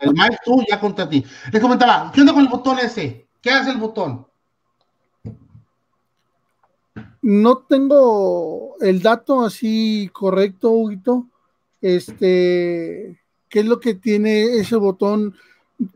[0.01, 1.25] El Mike tú ya contra ti.
[1.53, 3.29] Les comentaba, ¿qué onda con el botón ese?
[3.41, 4.27] ¿Qué hace el botón?
[7.23, 11.29] No tengo el dato así correcto, Huguito.
[11.81, 15.35] Este, ¿qué es lo que tiene ese botón?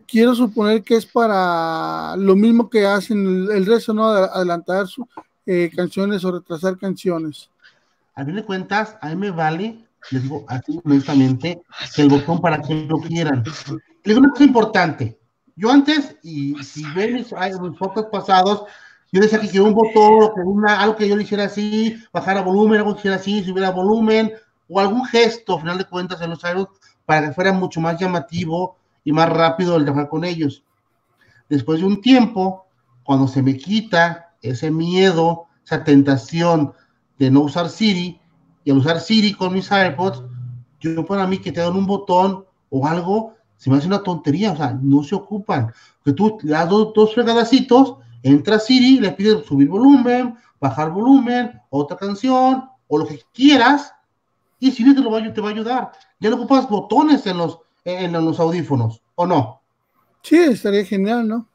[0.06, 4.08] Quiero suponer que es para lo mismo que hacen el, resto, ¿no?
[4.08, 4.86] Adelantar
[5.46, 7.50] eh, canciones o retrasar canciones.
[8.14, 11.62] A fin de cuentas, a mí me vale, les digo así honestamente,
[11.96, 13.44] el botón para que lo quieran.
[13.44, 15.18] Les digo una cosa importante
[15.58, 17.28] yo antes, y si ven mis,
[17.76, 18.62] fotos pasados,
[19.10, 22.78] yo decía que un botón, que una, algo que yo le hiciera así, bajara volumen,
[22.78, 24.32] algo que hiciera así, si hubiera volumen,
[24.68, 26.68] o algún gesto, al final de cuentas, en los aeros,
[27.04, 28.76] para que fuera mucho más llamativo
[29.08, 30.62] y más rápido el trabajar con ellos.
[31.48, 32.66] Después de un tiempo,
[33.04, 36.74] cuando se me quita ese miedo, esa tentación
[37.18, 38.20] de no usar Siri,
[38.64, 40.22] y al usar Siri con mis AirPods,
[40.80, 44.52] yo para mí que te dan un botón o algo, se me hace una tontería,
[44.52, 45.72] o sea, no se ocupan.
[46.04, 51.58] Que tú le das dos, dos fregadacitos, entra Siri, le pides subir volumen, bajar volumen,
[51.70, 53.90] otra canción, o lo que quieras,
[54.60, 55.92] y Siri te, lo te va a ayudar.
[56.20, 59.62] Ya no ocupas botones en los, en, los audífonos, ¿o no?
[60.22, 61.48] Sí, estaría genial, ¿no?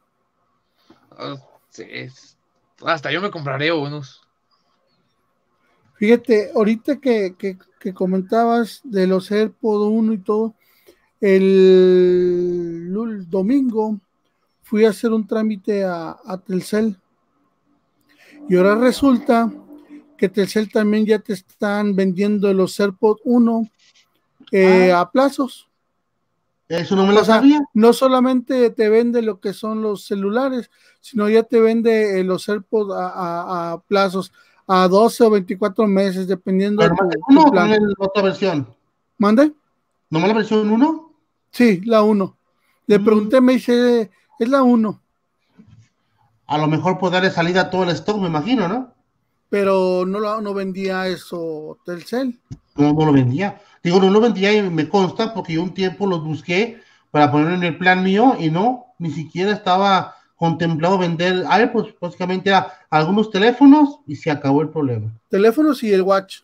[1.12, 1.36] Ah,
[1.70, 1.86] sí,
[2.84, 4.22] hasta yo me compraría unos.
[5.96, 10.56] Fíjate, ahorita que, que, comentabas de los AirPods 1 y todo,
[11.22, 14.00] el, domingo
[14.64, 16.98] fui a hacer un trámite a, Telcel
[18.50, 19.54] y ahora resulta
[20.18, 23.70] que Telcel también ya te están vendiendo los AirPods 1
[24.52, 25.02] eh, ah.
[25.02, 25.70] a plazos.
[26.80, 27.62] Eso no me lo sabía.
[27.74, 30.72] No solamente te vende lo que son los celulares,
[31.02, 34.32] sino ya te vende eh, los AirPods a, plazos,
[34.68, 37.70] a 12 o 24 meses, dependiendo de tu, plan.
[37.70, 38.68] la otra versión?
[39.18, 39.54] ¿Mande?
[40.10, 41.12] ¿No me la versión 1?
[41.52, 42.38] Sí, la 1.
[42.88, 43.06] Le mm.
[43.06, 44.10] pregunté, me dice,
[44.40, 45.02] es la 1.
[46.48, 48.94] A lo mejor puede darle salida a todo el stock, me imagino, ¿no?
[49.50, 52.40] Pero no, no vendía eso Telcel.
[52.76, 53.62] No, no lo vendía.
[53.84, 56.82] Digo, no lo vendía y me consta porque yo un tiempo los busqué
[57.12, 62.54] para poner en el plan mío y no, ni siquiera estaba contemplado vender pues básicamente
[62.54, 65.12] a algunos teléfonos y se acabó el problema.
[65.30, 66.40] Teléfonos y el watch.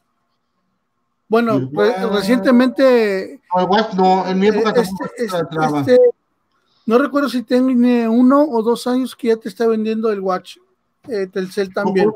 [1.27, 1.69] Bueno,
[2.11, 3.33] recientemente.
[3.33, 5.37] el watch no, en mi época este, este,
[5.79, 5.99] este,
[6.85, 10.57] no recuerdo si tiene uno o dos años que ya te está vendiendo el watch.
[11.07, 12.11] Eh, Telcel también.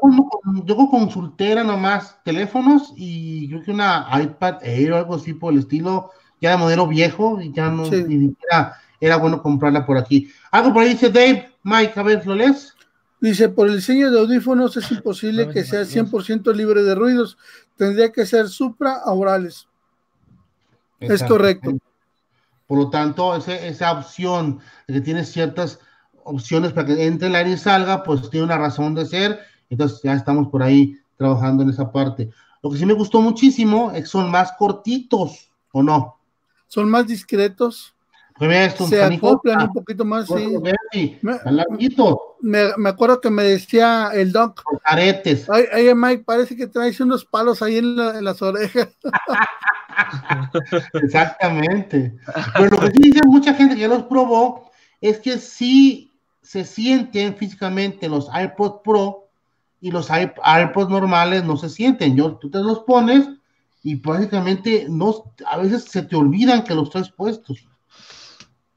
[0.65, 5.59] Yo, consulté nomás teléfonos y creo que una iPad Air o algo así por el
[5.59, 6.11] estilo,
[6.41, 10.29] ya de modelo viejo y ya no ni siquiera era bueno comprarla por aquí.
[10.51, 12.73] Algo por ahí dice Dave, Mike, a ver, ¿lo lees?
[13.19, 17.37] Dice, por el diseño de audífonos es imposible que sea 100% libre de ruidos,
[17.77, 19.67] tendría que ser supraaurales.
[20.99, 21.71] Es correcto.
[22.67, 25.79] Por lo tanto, esa opción de que tiene ciertas
[26.25, 29.39] opciones para que entre el aire y salga, pues tiene una razón de ser.
[29.69, 32.29] Entonces ya estamos por ahí trabajando en esa parte.
[32.61, 36.17] Lo que sí me gustó muchísimo es que son más cortitos, ¿o no?
[36.67, 37.93] Son más discretos.
[38.87, 40.57] se acoplan un poquito más, sí.
[42.41, 44.63] Me, me, acuerdo que me decía el doc.
[44.85, 45.47] aretes.
[45.49, 48.89] Ay, Mike, parece que traes unos palos ahí en, las orejas.
[50.93, 52.15] Exactamente.
[52.57, 54.71] Pero lo que sí dice mucha gente que ya los probó
[55.01, 56.12] es que sí
[56.43, 59.29] se sienten físicamente los iPod Pro
[59.79, 62.15] y los iPods normales no se sienten.
[62.15, 63.27] Yo, tú te los pones
[63.81, 67.65] y prácticamente no, a veces se te olvidan que los traes puestos.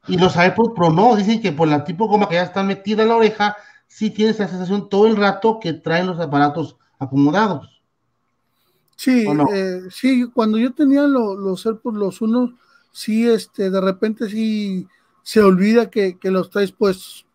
[0.09, 3.03] Y los iPod Pro no, dicen que por la tipo como que ya está metida
[3.03, 3.57] en la oreja,
[3.89, 7.83] sí tienes la sensación todo el rato que traen los aparatos acomodados.
[8.95, 12.51] Sí, eh, sí, cuando yo tenía los AirPods, los unos,
[12.93, 14.87] sí, este, de repente sí
[15.23, 17.26] se olvida que, que los traes puestos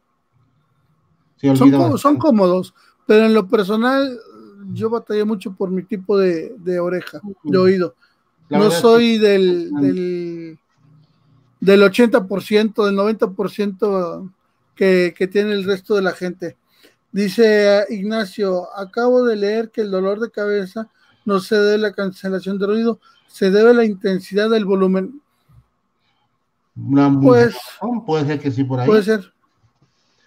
[1.98, 2.74] son, cómodos,
[3.06, 4.20] pero en lo personal
[4.74, 7.96] yo batallé mucho por mi tipo de, oreja, de oído.
[8.50, 10.60] no soy del, del,
[11.60, 14.32] del 80%, del 90%
[14.76, 16.58] que, que tiene el resto de la gente.
[17.12, 20.90] Dice Ignacio, acabo de leer que el dolor de cabeza
[21.26, 25.22] no se debe a la cancelación de ruido, se debe a la intensidad del volumen.
[27.22, 27.56] pues,
[28.06, 28.88] puede ser que sí por ahí.
[28.88, 29.34] Puede ser.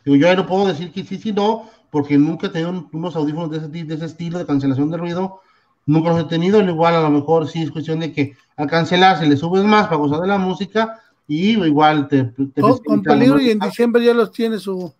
[0.05, 3.51] Digo, yo no puedo decir que sí, sí, no, porque nunca he tenido unos audífonos
[3.51, 5.41] de ese, de ese estilo de cancelación de ruido,
[5.87, 9.19] nunca los he tenido, igual a lo mejor sí es cuestión de que al cancelar
[9.19, 12.25] se le subes más para gozar de la música y igual te...
[12.25, 14.95] te oh, con peligro y en diciembre ya los tienes, Hugo.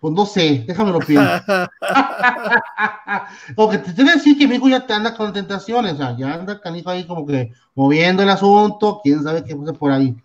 [0.00, 1.28] Pues no sé, déjame lo pienso.
[3.56, 6.16] Porque te tengo que decir que mi hijo ya te anda con tentaciones, o sea,
[6.16, 10.16] ya anda canijo ahí como que moviendo el asunto, quién sabe qué puse por ahí.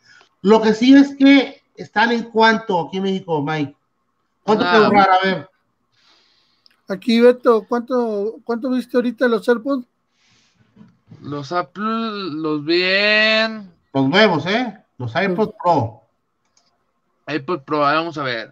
[0.44, 3.76] Lo que sí es que están en cuánto aquí en México, Mike.
[4.43, 5.09] ¿Cuánto puedo ahorrar?
[5.09, 5.49] A ver.
[6.88, 9.86] Aquí, Beto, ¿cuánto, cuánto viste ahorita los AirPods?
[11.21, 13.71] Los Apple, los bien.
[13.93, 14.78] Los nuevos, ¿eh?
[14.97, 16.01] Los AirPods Pro.
[17.26, 18.51] AirPods Pro, vamos a ver.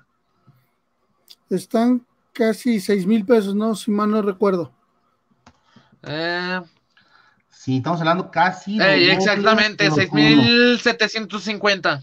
[1.49, 3.75] Están casi 6 mil pesos, ¿no?
[3.75, 4.71] Si mal no recuerdo.
[6.03, 6.61] Eh.
[7.49, 8.81] Sí, estamos hablando casi.
[8.81, 12.01] Eh, exactamente, 6.750.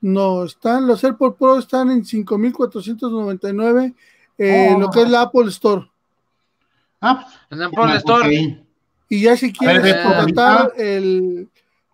[0.00, 3.94] No, están, los AirPods Pro están en 5.499
[4.38, 4.78] eh, oh.
[4.78, 5.90] lo que es la Apple Store.
[7.00, 8.66] Ah, en Apple Store.
[9.08, 11.48] Y ya si quieres contratar el,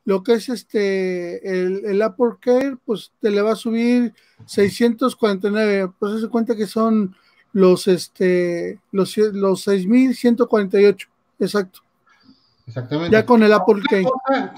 [0.04, 4.14] lo que es este, el, Apple Care, pues te le va a subir
[4.46, 5.92] 649.
[5.98, 7.14] Pues se cuenta que son
[7.52, 11.06] los, este, los, los 6.148.
[11.38, 11.80] Exacto.
[12.66, 13.12] Exactamente.
[13.12, 14.04] Ya con el Apple Care.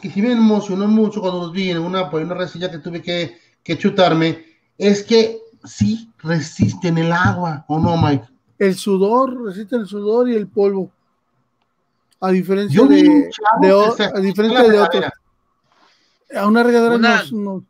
[0.00, 3.02] Que sí me emocionó mucho cuando los vi en una, por una resilla que tuve
[3.02, 4.44] que que chutarme
[4.76, 8.28] es que sí resisten el agua, ¿o no, Mike?
[8.58, 10.90] El sudor, resisten el sudor y el polvo.
[12.20, 13.30] A diferencia de,
[14.14, 15.04] a diferencia de otros.
[16.36, 16.98] A una regadera
[17.32, 17.64] no,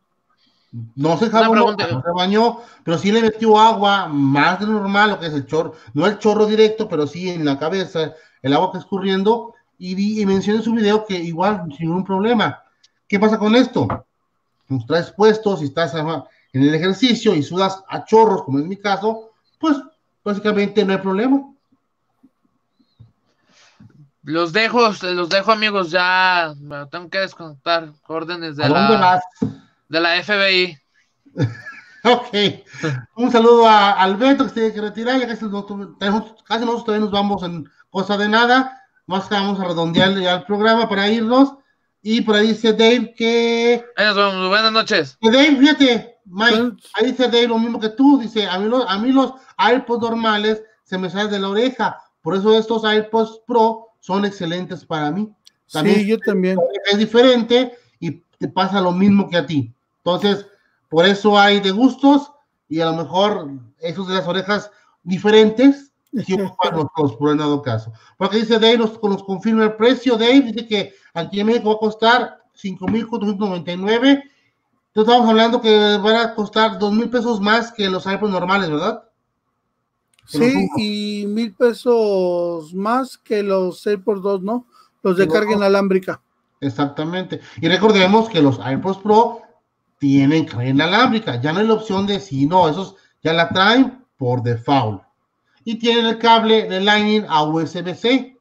[0.95, 5.21] No se jabonó, no se bañó, pero sí le metió agua más de normal, lo
[5.21, 8.73] que es el chorro, no el chorro directo, pero sí en la cabeza, el agua
[8.73, 9.55] que escurriendo,
[9.93, 12.63] y, y mencioné en su video que igual sin ningún problema.
[13.07, 14.07] ¿Qué pasa con esto?
[14.69, 18.77] Nos traes puestos y estás en el ejercicio y sudas a chorros, como es mi
[18.77, 19.77] caso, pues
[20.25, 21.43] básicamente no hay problema.
[24.23, 26.55] Los dejo, los dejo amigos, ya
[26.91, 29.21] tengo que desconectar órdenes de la,
[29.91, 30.79] de la FBI.
[32.05, 32.29] ok,
[33.17, 37.05] un saludo a Alberto que se tiene que retirar, ya casi, nosotros, casi nosotros todavía
[37.05, 41.09] nos vamos en cosa de nada, más que vamos a redondear ya el programa para
[41.09, 41.55] irnos.
[42.03, 43.85] Y por ahí dice Dave que.
[43.97, 44.49] Ahí nos vemos.
[44.49, 45.19] Buenas noches.
[45.23, 48.19] Dave, fíjate, Mike, ahí dice Dave lo mismo que tú.
[48.19, 51.99] Dice: A mí los, a mí los AirPods normales se me salen de la oreja.
[52.21, 55.31] Por eso estos AirPods Pro son excelentes para mí.
[55.73, 56.59] También sí, yo también.
[56.91, 59.75] Es diferente y te pasa lo mismo que a ti.
[59.99, 60.47] Entonces,
[60.91, 62.33] por eso hay de gustos
[62.69, 63.51] y a lo mejor
[63.81, 64.71] esos de las orejas
[65.03, 65.93] diferentes
[66.23, 66.53] si los
[67.17, 67.93] por el dado caso.
[68.17, 70.17] Porque dice Dave, nos, nos confirma el precio.
[70.17, 73.73] Dave dice que aquí en México va a costar 5.499.
[73.81, 74.25] Entonces
[74.95, 79.05] estamos hablando que van a costar 2.000 pesos más que los iPhones normales, ¿verdad?
[80.27, 84.67] sí, y mil pesos más que los AirPods 2, ¿no?
[85.03, 86.23] Los de carga inalámbrica.
[86.61, 87.41] Exactamente.
[87.61, 89.43] Y recordemos que los AirPods Pro
[89.99, 91.41] tienen carga inalámbrica.
[91.41, 95.03] Ya no hay la opción de si no, esos ya la traen por default
[95.65, 98.37] y tienen el cable de Lightning a USB-C.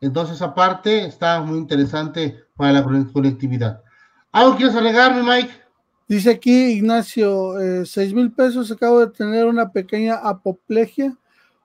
[0.00, 3.82] Entonces, aparte, está muy interesante para la conectividad.
[4.32, 5.52] ¿Algo quieres agregarme, Mike?
[6.08, 11.16] Dice aquí Ignacio, eh, seis mil pesos, acabo de tener una pequeña apoplejia.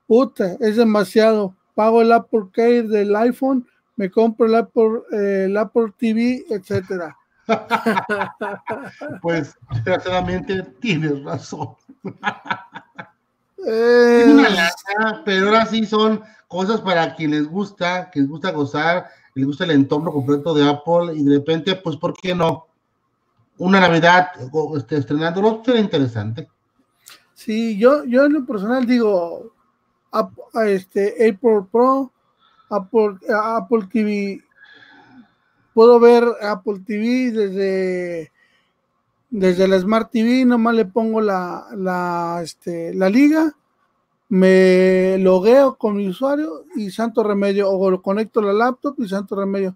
[0.05, 1.55] Puta, es demasiado.
[1.73, 7.15] Pago el Apple Care del iPhone, me compro el Apple, eh, el Apple TV, etcétera.
[9.21, 11.75] pues, desgraciadamente, tienes razón.
[15.25, 19.65] pero ahora sí son cosas para quien les gusta, que les gusta gozar, les gusta
[19.65, 22.67] el entorno completo de Apple y de repente, pues, ¿por qué no?
[23.57, 24.29] Una Navidad
[24.75, 26.47] este, estrenándolo sería interesante.
[27.33, 29.51] Sí, yo, yo en lo personal digo,
[30.65, 32.11] este, Apple Pro,
[32.69, 34.41] Apple, Apple TV,
[35.73, 38.31] puedo ver Apple TV desde
[39.29, 43.53] desde la Smart TV nomás le pongo la, la, este, la liga,
[44.29, 49.07] me logueo con mi usuario y santo remedio, o lo conecto a la laptop y
[49.07, 49.75] santo remedio.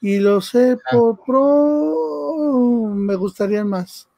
[0.00, 4.08] Y lo sé por pro, me gustaría más.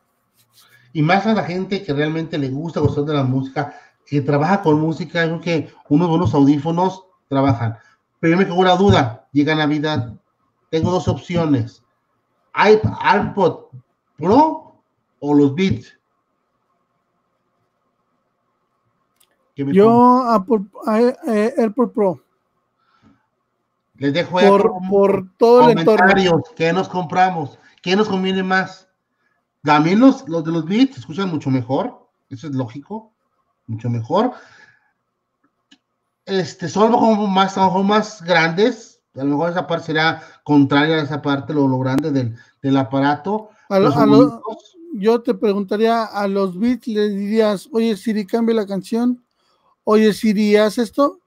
[0.92, 3.74] Y más a la gente que realmente le gusta gustar de la música,
[4.06, 7.76] que trabaja con música, creo que unos buenos audífonos trabajan.
[8.20, 10.14] Pero yo me quedo una duda, llega Navidad,
[10.70, 11.82] tengo dos opciones.
[12.54, 13.64] iPod
[14.16, 14.63] Pro
[15.24, 15.98] o los bits?
[19.56, 20.64] Yo Apple,
[21.56, 22.20] AirPod Pro.
[23.96, 26.42] Les dejo por, por todo el entorno.
[26.56, 27.58] ¿Qué nos compramos?
[27.80, 28.88] ¿Qué nos conviene más?
[29.62, 32.06] También los, los de los bits se escuchan mucho mejor.
[32.28, 33.12] Eso es lógico.
[33.66, 34.32] Mucho mejor.
[36.26, 39.00] Este, son como más, más grandes.
[39.14, 42.76] A lo mejor esa parte será contraria a esa parte, lo, lo grande del, del
[42.76, 43.50] aparato.
[43.68, 43.94] A, los,
[44.97, 49.24] yo te preguntaría a los beats, le dirías, oye Siri, cambia la canción.
[49.82, 51.20] Oye Siri, ¿haz esto?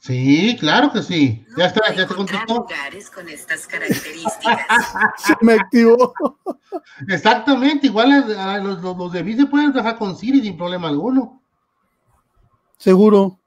[0.00, 1.44] Sí, claro que sí.
[1.56, 2.66] Ya está, ya te contestó.
[3.14, 4.66] con estas características.
[5.16, 6.12] Se me activó.
[7.08, 11.42] Exactamente, igual los, los, los de beats se pueden dejar con Siri sin problema alguno.
[12.78, 13.38] Seguro.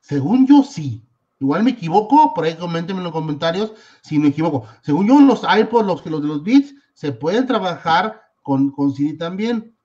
[0.00, 1.04] Según yo, sí.
[1.40, 3.72] Igual me equivoco, por ahí coméntenme en los comentarios
[4.02, 4.66] si me equivoco.
[4.82, 9.14] Según yo, los iPods, los, los de los Beats, se pueden trabajar con, con CD
[9.14, 9.76] también.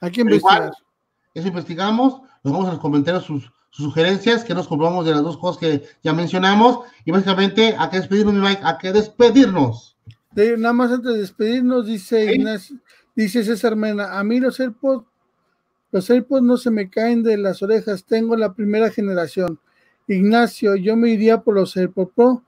[0.00, 0.72] Hay que investigar.
[1.34, 5.36] eso investigamos, nos vamos a los comentarios sus, sugerencias, que nos comprobamos de las dos
[5.36, 8.62] cosas que ya mencionamos, y básicamente, ¿a qué despedirnos, mi Mike?
[8.64, 9.96] ¿A qué despedirnos?
[10.34, 12.38] nada más antes de despedirnos, dice
[13.14, 15.06] dice César Mena, a mí los AirPods,
[15.90, 19.58] los AirPods no se me caen de las orejas, tengo la primera generación.
[20.06, 22.44] Ignacio, yo me iría por los AirPods Pro.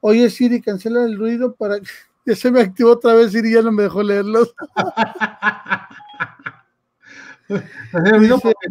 [0.00, 1.86] Oye, Siri, cancela el ruido para que
[2.24, 4.54] ya se me activó otra vez y ya no me dejó leerlos.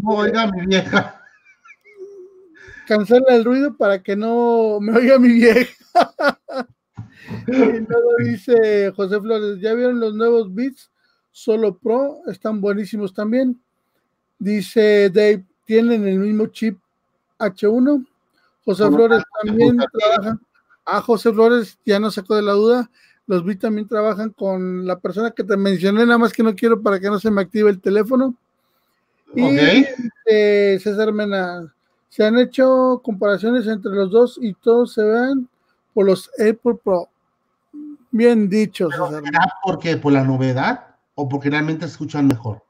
[0.06, 1.22] oiga mi vieja.
[2.88, 5.72] Cancela el ruido para que no me oiga mi vieja.
[7.48, 10.90] y luego dice José Flores, ¿ya vieron los nuevos beats?
[11.32, 13.62] Solo Pro, están buenísimos también.
[14.40, 16.80] Dice Dave, ¿tienen el mismo chip
[17.38, 18.06] H1?
[18.66, 20.40] José Flores también trabaja.
[20.86, 22.90] Ah, José Flores ya nos sacó de la duda
[23.32, 26.82] Los vi también trabajan con la persona que te mencioné, nada más que no quiero
[26.82, 28.36] para que no se me active el teléfono.
[29.34, 29.88] Y Ok.
[30.26, 31.74] eh, César Mena,
[32.10, 35.48] se han hecho comparaciones entre los dos y todos se ven
[35.94, 37.08] por los Apple Pro.
[38.12, 39.24] Bien dicho, César.
[39.24, 42.62] ¿Será porque por la novedad o porque realmente se escuchan mejor?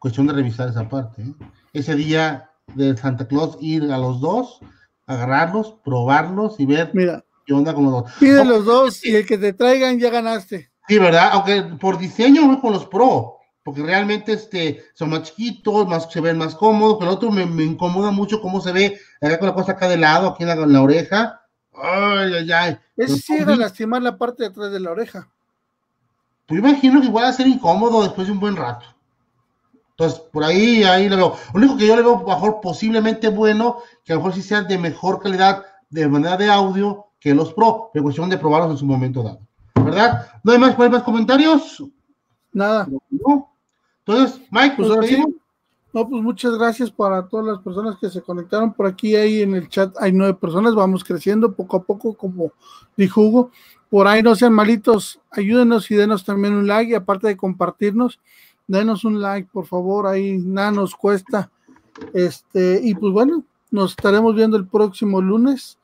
[0.00, 1.22] Cuestión de revisar esa parte.
[1.22, 1.34] ¿eh?
[1.72, 4.58] Ese día de Santa Claus, ir a los dos,
[5.06, 8.12] agarrarlos, probarlos y ver Mira, qué onda con los dos.
[8.20, 10.70] pide los dos y el que te traigan ya ganaste.
[10.86, 11.30] Sí, ¿verdad?
[11.32, 16.20] Aunque por diseño voy con los Pro, porque realmente este, son más chiquitos, más, se
[16.20, 19.48] ven más cómodos, pero el otro me, me incomoda mucho cómo se ve acá con
[19.48, 21.40] la cosa acá de lado, aquí en la, en la oreja.
[21.72, 22.78] Ay, ay, ay.
[22.96, 25.30] Los sí era lastimar la parte de atrás de la oreja.
[26.46, 28.84] Pues imagino que igual va a ser incómodo después de un buen rato.
[29.90, 31.36] Entonces, por ahí, ahí lo veo.
[31.54, 34.68] Lo único que yo le veo mejor, posiblemente bueno, que a lo mejor sí sean
[34.68, 38.78] de mejor calidad de manera de audio que los Pro, pero cuestión de probarlos en
[38.78, 39.40] su momento dado.
[39.74, 40.26] ¿Verdad?
[40.42, 41.82] ¿No hay más, no hay más comentarios?
[42.52, 42.88] Nada.
[43.10, 43.50] ¿No?
[44.04, 45.22] Entonces, Mike, Pues ahora sí.
[45.92, 49.16] No, pues muchas gracias para todas las personas que se conectaron por aquí.
[49.16, 50.74] Ahí en el chat hay nueve personas.
[50.74, 52.52] Vamos creciendo poco a poco, como
[52.96, 53.50] dijo Hugo.
[53.88, 55.18] Por ahí no sean malitos.
[55.30, 56.92] Ayúdenos y denos también un like.
[56.92, 58.20] Y aparte de compartirnos,
[58.66, 60.06] denos un like, por favor.
[60.06, 61.50] Ahí nada nos cuesta.
[62.12, 65.77] Este, y pues bueno, nos estaremos viendo el próximo lunes.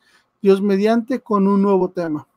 [0.44, 2.28] Dios mediante, con un nuevo tema.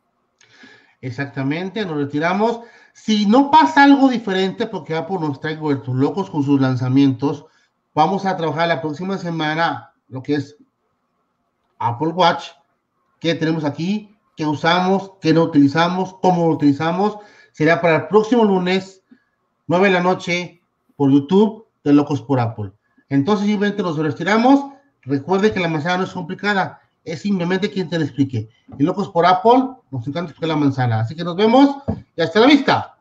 [1.02, 2.62] Exactamente, nos retiramos.
[2.94, 7.48] Si no pasa algo diferente, porque Apple nos trae vueltos locos con sus lanzamientos,
[7.94, 10.56] vamos a trabajar la próxima semana lo que es
[11.80, 12.46] Apple Watch,
[13.20, 17.18] que tenemos aquí, que usamos, que no utilizamos, cómo lo utilizamos.
[17.52, 19.04] Será para el próximo lunes,
[19.68, 20.62] 9 de la noche,
[20.96, 22.72] por YouTube, de Locos por Apple.
[23.10, 24.72] Entonces, simplemente nos retiramos.
[25.02, 28.50] Recuerde que la manzana no es complicada, es simplemente quien te la explique.
[28.78, 31.00] Y Locos por Apple, nos encanta explicar la manzana.
[31.00, 31.78] Así que nos vemos
[32.16, 32.98] y hasta la vista.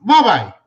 [0.00, 0.63] Bye bye.